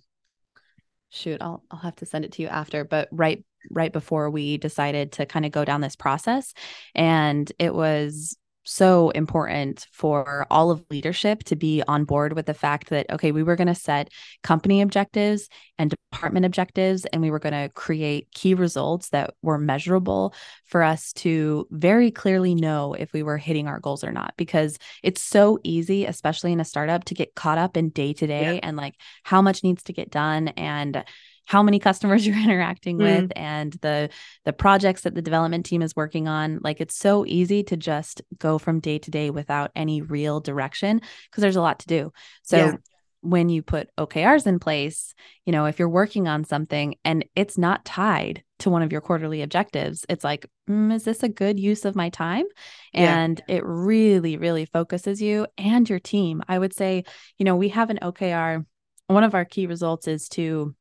[1.14, 4.58] shoot i'll i'll have to send it to you after but right right before we
[4.58, 6.54] decided to kind of go down this process.
[6.96, 12.54] And it was so important for all of leadership to be on board with the
[12.54, 14.10] fact that okay we were going to set
[14.42, 19.58] company objectives and department objectives and we were going to create key results that were
[19.58, 20.34] measurable
[20.66, 24.34] for us to very clearly know if we were hitting our goals or not.
[24.38, 28.28] Because it's so easy especially in a startup to get caught up in day to
[28.28, 31.04] day and like how much needs to get done and
[31.46, 33.04] how many customers you're interacting mm.
[33.04, 34.10] with and the
[34.46, 38.22] the projects that the development team is working on like it's so easy to just
[38.38, 42.12] go from day to day without any real direction because there's a lot to do
[42.44, 42.74] so yeah.
[43.22, 45.14] when you put okrs in place
[45.46, 49.02] you know if you're working on something and it's not tied to one of your
[49.02, 52.46] quarterly objectives it's like mm, is this a good use of my time
[52.94, 53.56] and yeah.
[53.58, 57.04] it really really focuses you and your team i would say
[57.38, 58.66] you know we have an okr
[59.08, 60.74] one of our key results is to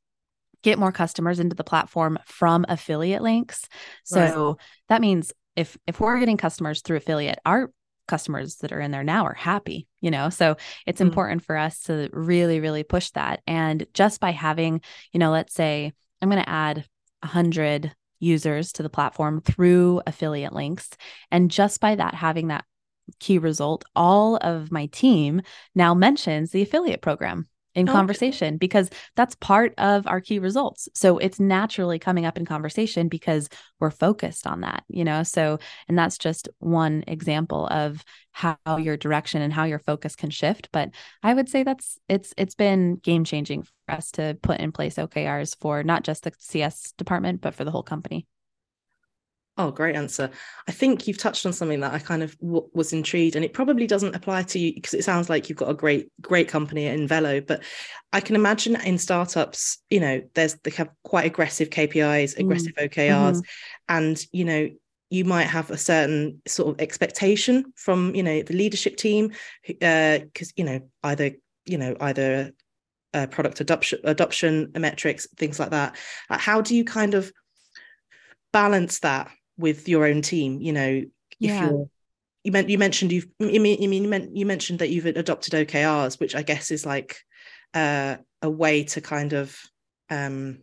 [0.63, 3.69] get more customers into the platform from affiliate links.
[4.05, 4.57] So right.
[4.89, 7.71] that means if if we're getting customers through affiliate, our
[8.09, 10.29] customers that are in there now are happy, you know.
[10.29, 11.09] So it's mm-hmm.
[11.09, 14.81] important for us to really really push that and just by having,
[15.13, 16.85] you know, let's say I'm going to add
[17.21, 20.91] 100 users to the platform through affiliate links
[21.33, 22.65] and just by that having that
[23.19, 25.43] key result all of my team
[25.75, 27.99] now mentions the affiliate program in oh, Okay.
[27.99, 30.89] conversation because that's part of our key results.
[30.95, 33.49] So it's naturally coming up in conversation because
[33.81, 35.23] we're focused on that, you know?
[35.23, 40.31] So, and that's just one example of how your direction and how your focus can
[40.31, 40.69] shift.
[40.73, 40.91] But
[41.23, 44.97] I would say that's it's it's been game changing for us to put in place
[44.97, 48.27] OKRs for not just the CS department, but for the whole company.
[49.59, 50.31] Oh, great answer.
[50.67, 53.53] I think you've touched on something that I kind of w- was intrigued, and it
[53.53, 56.85] probably doesn't apply to you because it sounds like you've got a great, great company
[56.85, 57.47] Invelo.
[57.47, 57.63] But
[58.15, 63.43] I can imagine in startups, you know, there's they have quite aggressive KPIs, aggressive OKRs,
[63.91, 64.71] and you know,
[65.11, 69.33] you might have a certain sort of expectation from you know the leadership team,
[69.69, 71.33] because you know either
[71.67, 72.53] you know either
[73.13, 75.95] uh, product adoption, adoption metrics, things like that.
[76.31, 77.31] Uh, how do you kind of
[78.53, 79.31] balance that
[79.63, 81.11] with your own team you know if
[81.41, 81.63] Yeah.
[81.63, 81.87] you're
[82.45, 85.07] you meant you mentioned you've you mean you mean you, meant, you mentioned that you've
[85.07, 87.19] adopted OKRs which I guess is like
[87.75, 89.59] uh, a way to kind of
[90.11, 90.59] um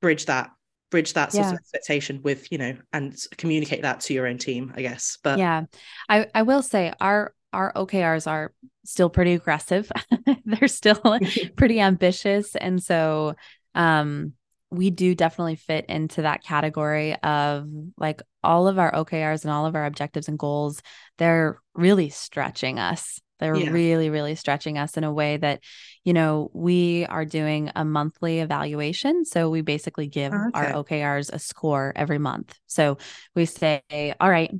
[0.00, 0.50] bridge that
[0.90, 1.52] bridge that sort Yeah.
[1.52, 5.38] of expectation with you know and communicate that to your own team I guess but
[5.38, 5.64] yeah.
[6.08, 8.52] I I will say our our OKRs are
[8.84, 9.92] still pretty aggressive.
[10.46, 11.18] They're still
[11.56, 13.34] pretty ambitious and so
[13.74, 14.32] um
[14.72, 17.68] we do definitely fit into that category of
[17.98, 20.80] like all of our OKRs and all of our objectives and goals
[21.18, 23.70] they're really stretching us they're Yeah.
[23.70, 25.60] really really stretching us in a way that
[26.04, 30.72] you know we are doing a monthly evaluation so we basically give Oh, our.
[30.84, 32.98] OKRs a score every month so
[33.34, 33.82] we say
[34.20, 34.50] all right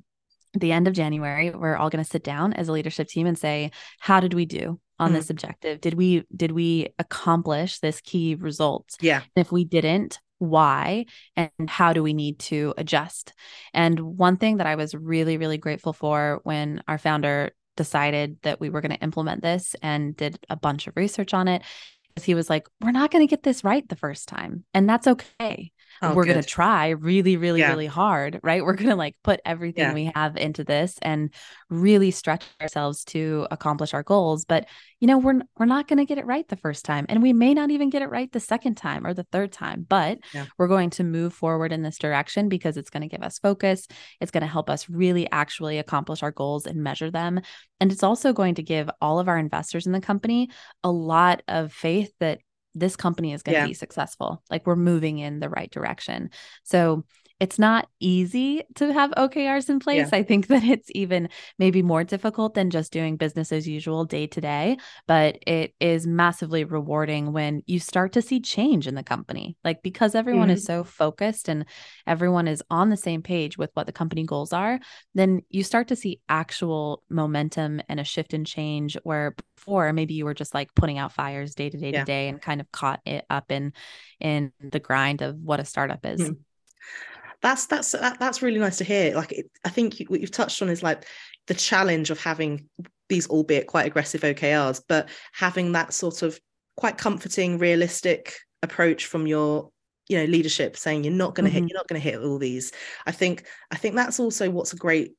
[0.54, 3.26] at the end of January, we're all going to sit down as a leadership team
[3.26, 5.14] and say, how did we do on Mm.
[5.14, 5.80] this objective?
[5.80, 8.86] Did we did we accomplish this key result?
[9.00, 13.32] yeah And if we didn't, why and how do we need to adjust?
[13.74, 18.60] And one thing that I was really really grateful for when our founder decided that
[18.60, 21.62] we were going to implement this and did a bunch of research on it
[22.22, 25.06] he was like, we're not going to get this right the first time, and that's
[25.06, 25.72] okay
[26.02, 27.70] Oh, we're gonna try really really Yeah.
[27.70, 29.94] really hard right we're going to like put everything Yeah.
[29.94, 31.32] we have into this and
[31.70, 34.66] really stretch ourselves to accomplish our goals but
[35.00, 37.32] you know we're we're not going to get it right the first time and we
[37.32, 40.46] may not even get it right the second time or the third time but Yeah.
[40.58, 43.86] we're going to move forward in this direction because it's going to give us focus
[44.20, 47.40] it's going to help us really actually accomplish our goals and measure them
[47.80, 50.50] and it's also going to give all of our investors in the company
[50.82, 52.40] a lot of faith that
[52.74, 53.66] this company is going to Yeah.
[53.66, 54.42] be successful.
[54.50, 56.30] Like we're moving in the right direction.
[56.64, 57.04] So
[57.42, 60.12] it's not easy to have OKRs in place.
[60.12, 61.28] I think that it's even
[61.58, 64.76] maybe more difficult than just doing business as usual day to day,
[65.08, 69.56] but it is massively rewarding when you start to see change in the company.
[69.64, 71.64] Like because everyone is so focused and
[72.06, 74.78] everyone is on the same page with what the company goals are,
[75.16, 80.14] then you start to see actual momentum and a shift in change where before maybe
[80.14, 82.70] you were just like putting out fires day to day to day and kind of
[82.70, 83.72] caught it up in
[84.20, 86.20] in the grind of what a startup is.
[86.20, 86.36] Mhm.
[87.42, 89.14] That's that's that, that's really nice to hear.
[89.14, 91.04] Like it, i think you, what you've touched on is like
[91.48, 92.68] the challenge of having
[93.08, 96.38] these albeit quite aggressive okrs but having that sort of
[96.76, 99.70] quite comforting realistic approach from your
[100.08, 101.68] you know leadership saying you're not going to hit Mhm.
[101.68, 102.72] you're not going to hit all these.
[103.06, 105.14] I think i think that's also what's a great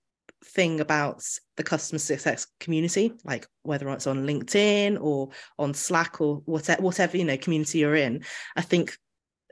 [0.45, 1.24] thing about
[1.55, 7.15] the customer success community like whether it's on linkedin or on slack or whatever whatever
[7.17, 8.24] you know community you're in.
[8.55, 8.97] I think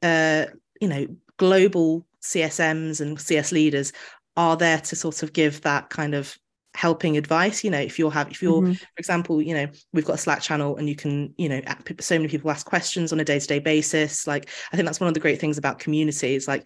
[0.04, 0.46] uh
[0.82, 1.08] you know
[1.38, 3.94] global CSMs and CS leaders
[4.38, 6.38] are there to sort of give that kind of
[6.74, 8.78] helping advice you know if you're have if you're Mhm.
[8.78, 11.62] for example you know we've got a slack channel and you can you know
[12.00, 15.14] so many people ask questions on a day-to-day basis like i think that's one of
[15.14, 16.66] the great things about community is like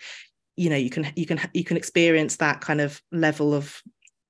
[0.56, 3.82] you know you can you can you can experience that kind of level of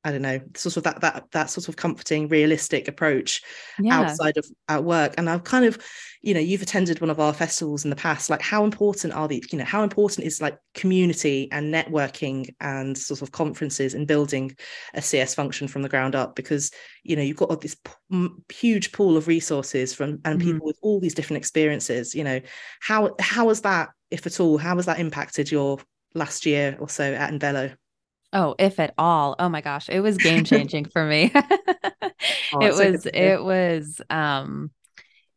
[0.05, 3.41] i don't know sort of that that that sort of comforting realistic approach
[3.77, 3.91] Yeah.
[3.91, 5.77] outside of at work and i've kind of
[6.21, 9.27] you know you've attended one of our festivals in the past like how important are
[9.27, 14.07] the, you know how important is like community and networking and sort of conferences and
[14.07, 14.55] building
[14.93, 16.71] a cs function from the ground up because
[17.03, 20.43] you know you've got this p- huge pool of resources from and Mhm.
[20.43, 22.39] people with all these different experiences you know
[22.79, 25.77] how how has that if at all how has that impacted your
[26.15, 27.75] last year or so at Invelo?
[28.35, 29.35] Oh, if at all.
[29.39, 31.31] Oh my gosh, it was game changing for me.
[32.53, 34.71] Oh, it it's so good was it was um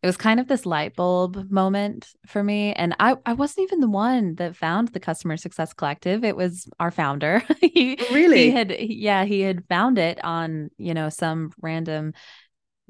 [0.03, 3.81] it was kind of this light bulb moment for me and I I wasn't even
[3.81, 6.25] the one that found the customer success collective.
[6.25, 7.43] It was our founder.
[7.61, 8.45] he really?
[8.45, 12.15] he had yeah, he had found it on, you know, some random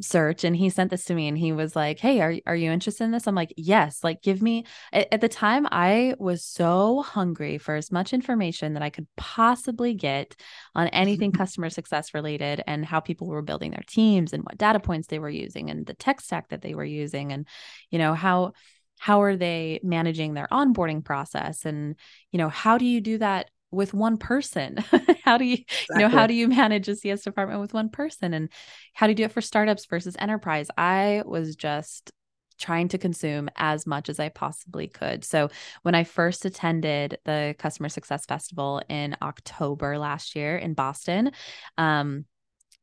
[0.01, 2.70] search and he sent this to me and he was like hey are, are you
[2.70, 3.26] interested in this?
[3.26, 7.74] I'm like yes like give me at, at, the time i was so hungry for
[7.74, 10.36] as much information that i could possibly get
[10.74, 14.78] on anything customer success related and how people were building their teams and what data
[14.78, 17.46] points they were using and the tech stack that they were using and
[17.90, 18.53] you know how
[18.99, 21.96] how are they managing their onboarding process and
[22.32, 24.79] you know how do you do that with one person.
[25.25, 25.87] How do you exactly.
[25.91, 28.33] you know how do you manage a cs department with one person?
[28.35, 28.49] And
[28.95, 30.69] how do you do it for startups versus enterprise?
[30.77, 32.11] I was just
[32.59, 35.25] trying to consume as much as i possibly could.
[35.25, 35.51] So
[35.83, 41.31] when i first attended the customer success festival in october last year in boston
[41.77, 42.25] um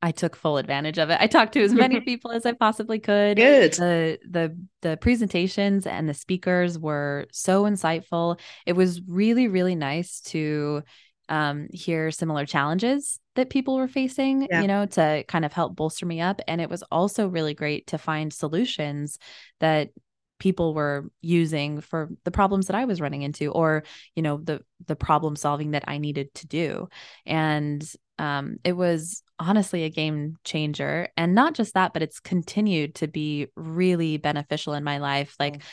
[0.06, 1.18] I took full advantage of it.
[1.20, 3.38] I talked to as many people as I possibly could.
[3.38, 3.74] Good.
[3.74, 8.40] The the the presentations and the speakers were so insightful.
[8.68, 10.84] It was really really nice to
[11.28, 14.62] um, hear similar challenges that people were facing, yeah.
[14.62, 16.40] you know, to kind of help bolster me up.
[16.48, 19.18] And it was also really great to find solutions
[19.60, 19.90] that
[20.38, 23.84] people were using for the problems that I was running into or
[24.16, 26.90] you know the the problem solving that I needed to do
[27.26, 27.82] and
[28.20, 31.10] um, it was honestly a game changer.
[31.18, 35.36] And not just that, but it's continued to be really beneficial in my life.
[35.40, 35.64] Like, mm.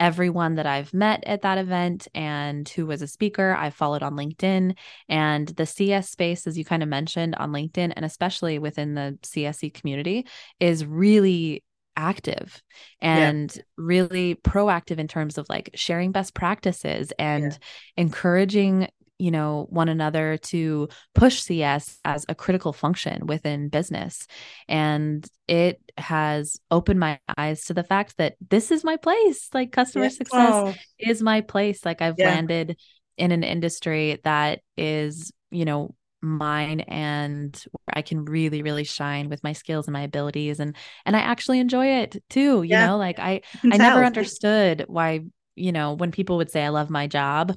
[0.00, 4.14] everyone that I've met at that event and who was a speaker, I followed on
[4.14, 4.76] LinkedIn.
[5.08, 9.18] And the CS space, as you kind of mentioned on LinkedIn, and especially within the
[9.22, 10.26] CSE community,
[10.60, 11.64] is really
[11.98, 12.62] active
[13.00, 13.62] and yeah.
[13.76, 17.58] really proactive in terms of like sharing best practices and yeah.
[17.96, 18.88] encouraging
[19.18, 24.26] you know one another to push cs as a critical function within business.
[24.68, 29.48] And it has opened my eyes to the fact that this is my place.
[29.52, 30.74] Like customer success oh.
[30.98, 31.84] is my place.
[31.84, 32.30] Like i've yeah.
[32.30, 32.76] landed
[33.16, 39.44] in an industry that is you know mine and I can really really shine with
[39.44, 40.60] my skills and my abilities.
[40.60, 42.86] And and I actually enjoy it too you yeah.
[42.86, 42.96] know?
[42.98, 45.20] Like I I never understood why
[45.56, 47.56] you know when people would say I love my job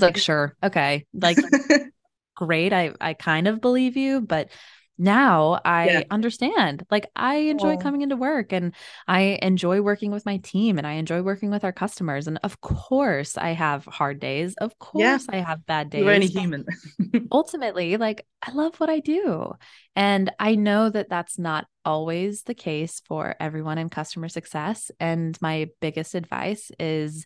[0.00, 1.38] like, sure, okay, like
[2.36, 2.72] great.
[2.72, 4.50] I I kind of believe you, but
[4.98, 6.02] now I yeah.
[6.10, 6.84] understand.
[6.90, 8.74] Like I enjoy coming into work and
[9.06, 12.26] I enjoy working with my team and I enjoy working with our customers.
[12.26, 14.56] And of course I have hard days.
[14.60, 15.18] Of course yeah.
[15.28, 16.00] I have bad days.
[16.00, 16.66] You're any human.
[17.32, 19.52] ultimately, like I love what I do.
[19.94, 24.90] And I know that that's not always the case for everyone in customer success.
[24.98, 27.24] And my biggest advice is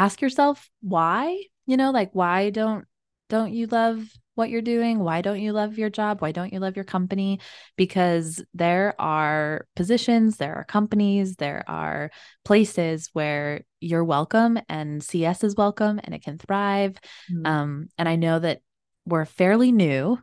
[0.00, 2.86] ask yourself why, you know, like why don't
[3.28, 4.02] don't you love
[4.34, 4.98] what you're doing?
[4.98, 6.22] Why don't you love your job?
[6.22, 7.38] Why don't you love your company?
[7.76, 12.10] Because there are positions, there are companies, there are
[12.46, 16.96] places where you're welcome and CS is welcome and it can thrive.
[17.30, 17.46] Mm-hmm.
[17.46, 18.62] Um, and I know that
[19.04, 20.18] we're fairly new.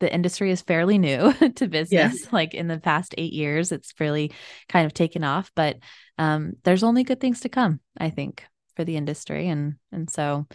[0.00, 2.32] The industry is fairly new to business.
[2.32, 4.32] Like in the past eight years, it's really
[4.68, 5.76] kind of taken off, but
[6.18, 8.44] um, there's only good things to come, I think
[8.82, 10.46] for the industry and and so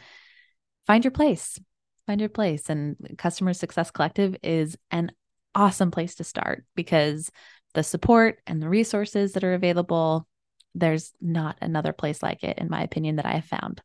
[0.85, 1.59] find your place
[2.07, 2.69] find your place.
[2.69, 5.11] And customer success collective is an
[5.53, 7.29] awesome place to start because
[7.73, 10.27] the support and the resources that are available
[10.75, 13.81] there's not another place like it in my opinion that i have found.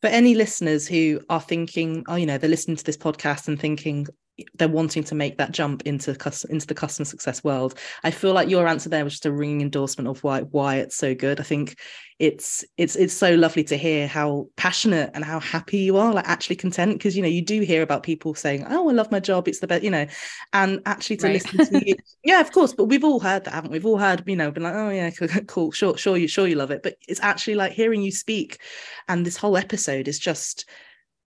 [0.00, 3.58] For any listeners who are thinking oh you know they're listening to this podcast and
[3.58, 4.06] thinking
[4.54, 6.10] they're wanting to make that jump into
[6.50, 7.78] into the customer success world.
[8.04, 10.96] I feel like your answer there was just a ringing endorsement of why why it's
[10.96, 11.40] so good.
[11.40, 11.76] I think
[12.18, 16.28] it's it's it's so lovely to hear how passionate and how happy you are, like
[16.28, 16.94] actually content.
[16.94, 19.60] Because you know you do hear about people saying, "Oh, I love my job; it's
[19.60, 20.06] the best," you know,
[20.52, 21.32] and actually to right.
[21.34, 22.72] listen to you, yeah, of course.
[22.72, 23.78] But we've all heard that, haven't we?
[23.78, 25.10] We've all heard, you know, been like, "Oh yeah,
[25.46, 28.60] cool, sure, sure, you sure you love it." But it's actually like hearing you speak,
[29.08, 30.68] and this whole episode is just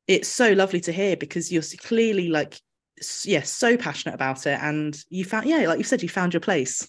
[0.08, 2.60] it's so lovely to hear because you're clearly like
[3.24, 4.58] yeah so passionate about it.
[4.60, 6.88] And you found yeah like you said you found your place.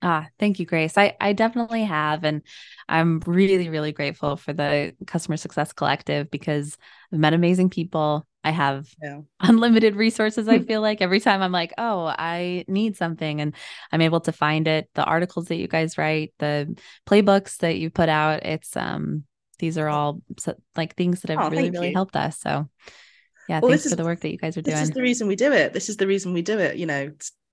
[0.00, 0.98] Ah thank you grace.
[0.98, 2.24] I i definitely have.
[2.24, 2.42] And
[2.88, 6.76] i'm really really grateful for the customer success collective because
[7.12, 8.26] i've met amazing people.
[8.44, 9.20] I have yeah.
[9.40, 11.00] unlimited resources i feel like.
[11.00, 13.54] Every time i'm like oh i need something and
[13.92, 14.88] i'm able to find it.
[14.94, 19.24] The articles that you guys write the playbooks that you put out it's um
[19.62, 20.20] these are all
[20.76, 22.40] like things that have oh, really really helped us.
[22.40, 22.68] So
[23.48, 25.26] yeah well, thanks for the work that you guys are doing this is the reason
[25.28, 25.72] we do it.
[25.72, 27.10] This is the reason we do it you know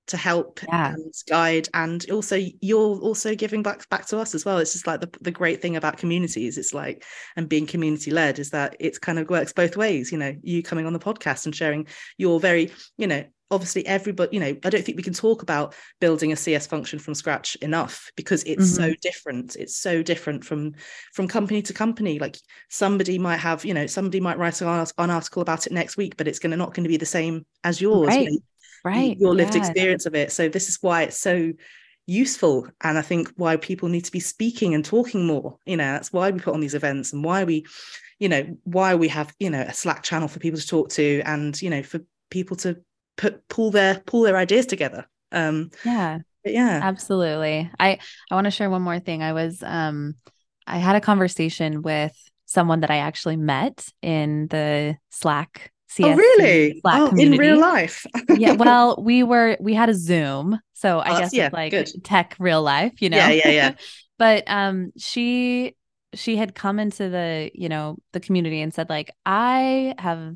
[0.07, 0.93] to help yeah.
[0.93, 4.57] and guide and also you're also giving back back to us as well.
[4.57, 8.39] It's just like the, the great thing about communities it's like and being community led
[8.39, 11.45] is that it kind of works both ways you know you coming on the podcast
[11.45, 11.87] and sharing
[12.17, 15.73] your very you know obviously everybody you know i don't think we can talk about
[15.99, 18.83] building a cs function from scratch enough because it's mm-hmm.
[18.83, 20.73] so different it's so different from
[21.13, 22.37] from company to company like
[22.69, 26.15] somebody might have you know somebody might write an, an article about it next week
[26.17, 28.25] but it's going to not going to be the same as yours right.
[28.25, 28.37] you know?
[28.83, 29.61] right your lived yeah.
[29.61, 31.51] experience of it so this is why it's so
[32.05, 35.91] useful and i think why people need to be speaking and talking more you know
[35.91, 37.65] that's why we put on these events and why we
[38.19, 41.21] you know why we have you know a slack channel for people to talk to
[41.25, 41.99] and you know for
[42.31, 42.77] people to
[43.19, 45.05] put pull their pull their ideas together.
[45.31, 46.19] Um yeah.
[46.45, 46.79] yeah.
[46.81, 47.69] Absolutely.
[47.79, 47.99] I
[48.31, 49.21] i want to share one more thing.
[49.21, 50.15] I was um
[50.65, 52.15] i had a conversation with
[52.45, 56.79] someone that i actually met in the slack CSC oh really?
[56.79, 57.35] Slack oh community.
[57.35, 58.05] in real life.
[58.29, 61.89] Yeah well we were we had a zoom so i oh, guess yeah, like good.
[62.03, 63.17] tech real life you know?
[63.17, 63.71] Yeah yeah yeah.
[64.17, 65.75] But um she
[66.13, 70.35] she had come into the you know the community and said like i have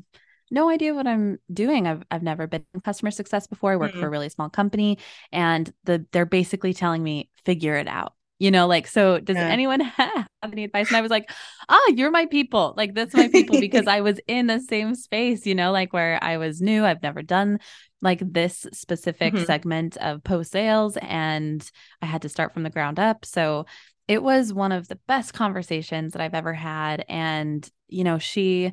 [0.50, 1.86] no idea what I'm doing.
[1.86, 3.72] I've I've never been in customer success before.
[3.72, 4.00] I work mm-hmm.
[4.00, 4.98] for a really small company
[5.32, 8.14] and the they're basically telling me figure it out.
[8.38, 9.48] You know, like so does yeah.
[9.48, 10.88] anyone have any advice?
[10.88, 11.30] And I was like,
[11.68, 12.74] "Ah, you're my people.
[12.76, 16.18] Like that's my people because I was in the same space, you know, like where
[16.22, 16.84] I was new.
[16.84, 17.60] I've never done
[18.02, 19.44] like this specific mm-hmm.
[19.44, 21.68] segment of post sales and
[22.02, 23.24] I had to start from the ground up.
[23.24, 23.64] So
[24.08, 28.72] it was one of the best conversations that I've ever had and you know, she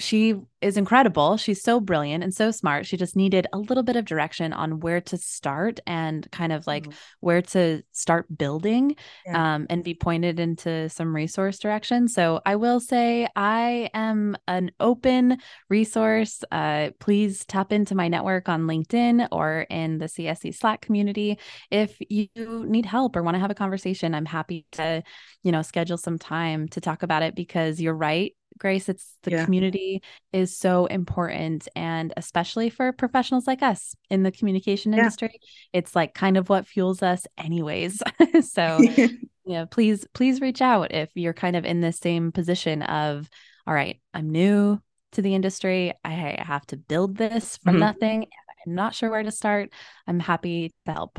[0.00, 1.36] she is incredible.
[1.36, 2.86] She's so brilliant and so smart.
[2.86, 6.66] She just needed a little bit of direction on where to start and kind of
[6.66, 6.98] like mm-hmm.
[7.20, 8.96] where to start building
[9.26, 9.54] yeah.
[9.54, 12.08] um, and be pointed into some resource direction.
[12.08, 15.38] So I will say I am an open
[15.68, 16.42] resource.
[16.50, 21.38] Uh, please tap into my network on LinkedIn or in the CSC Slack community.
[21.70, 25.02] If you need help or want to have a conversation, I'm happy to,
[25.42, 28.88] you know, schedule some time to talk about it because you're right Grace.
[28.88, 29.44] It's the yeah.
[29.44, 30.02] community
[30.32, 31.66] is so important.
[31.74, 35.00] And especially for professionals like us in the communication yeah.
[35.00, 35.40] industry,
[35.72, 38.02] it's like kind of what fuels us, anyways.
[38.42, 38.78] so,
[39.44, 43.28] yeah, please, please reach out if you're kind of in the same position of,
[43.66, 44.78] all right, I'm new
[45.12, 45.92] to the industry.
[46.04, 47.80] I have to build this from mm-hmm.
[47.80, 48.26] nothing.
[48.66, 49.72] I'm not sure where to start.
[50.06, 51.18] I'm happy to help.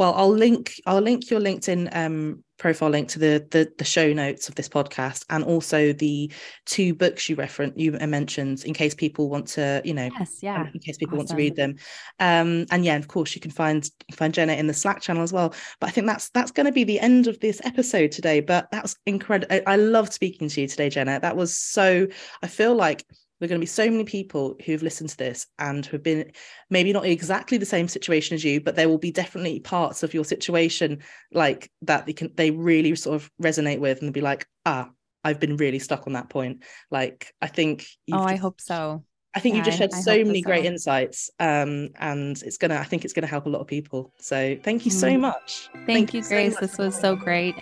[0.00, 4.14] Well, I'll link I'll link your LinkedIn um, profile link to the, the, the show
[4.14, 6.32] notes of this podcast and also the
[6.64, 10.66] two books you referenced you mentioned in case people want to you know yes yeah.
[10.72, 11.18] in case people awesome.
[11.18, 11.76] want to read them.
[12.18, 15.34] Um and yeah of course you can find find Jenna in the Slack channel as
[15.34, 15.52] well.
[15.80, 18.40] But I think that's that's going to be the end of this episode today.
[18.40, 21.20] But that was incredible I, I loved speaking to you today Jenna.
[21.20, 22.08] That was so
[22.42, 23.04] I feel like
[23.40, 26.30] there are going to be so many people who've listened to this and who've been
[26.68, 30.12] maybe not exactly the same situation as you, but there will be definitely parts of
[30.12, 30.98] your situation
[31.32, 34.90] like that they can they really sort of resonate with and be like, ah,
[35.24, 36.64] I've been really stuck on that point.
[36.90, 39.04] Like I think Oh, just, I hope so.
[39.34, 40.46] I think yeah, you've just shared so many so.
[40.46, 41.30] great insights.
[41.38, 44.12] Um, and it's gonna I think it's gonna help a lot of people.
[44.18, 45.00] So thank you mm.
[45.00, 45.70] so much.
[45.72, 46.54] Thank, thank you, Grace.
[46.54, 47.54] So this was so great.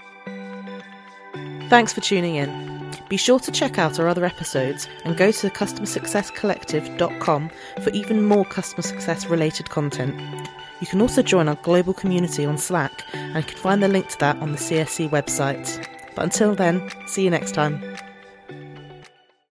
[1.68, 2.78] Thanks for tuning in.
[3.09, 7.51] Be sure to check out our other episodes and go to customersuccesscollective.com
[7.83, 10.49] for even more customer success related content.
[10.81, 14.09] You can also join our global community on Slack and you can find the link
[14.09, 15.87] to that on the CSC website.
[16.15, 17.83] But until then, see you next time.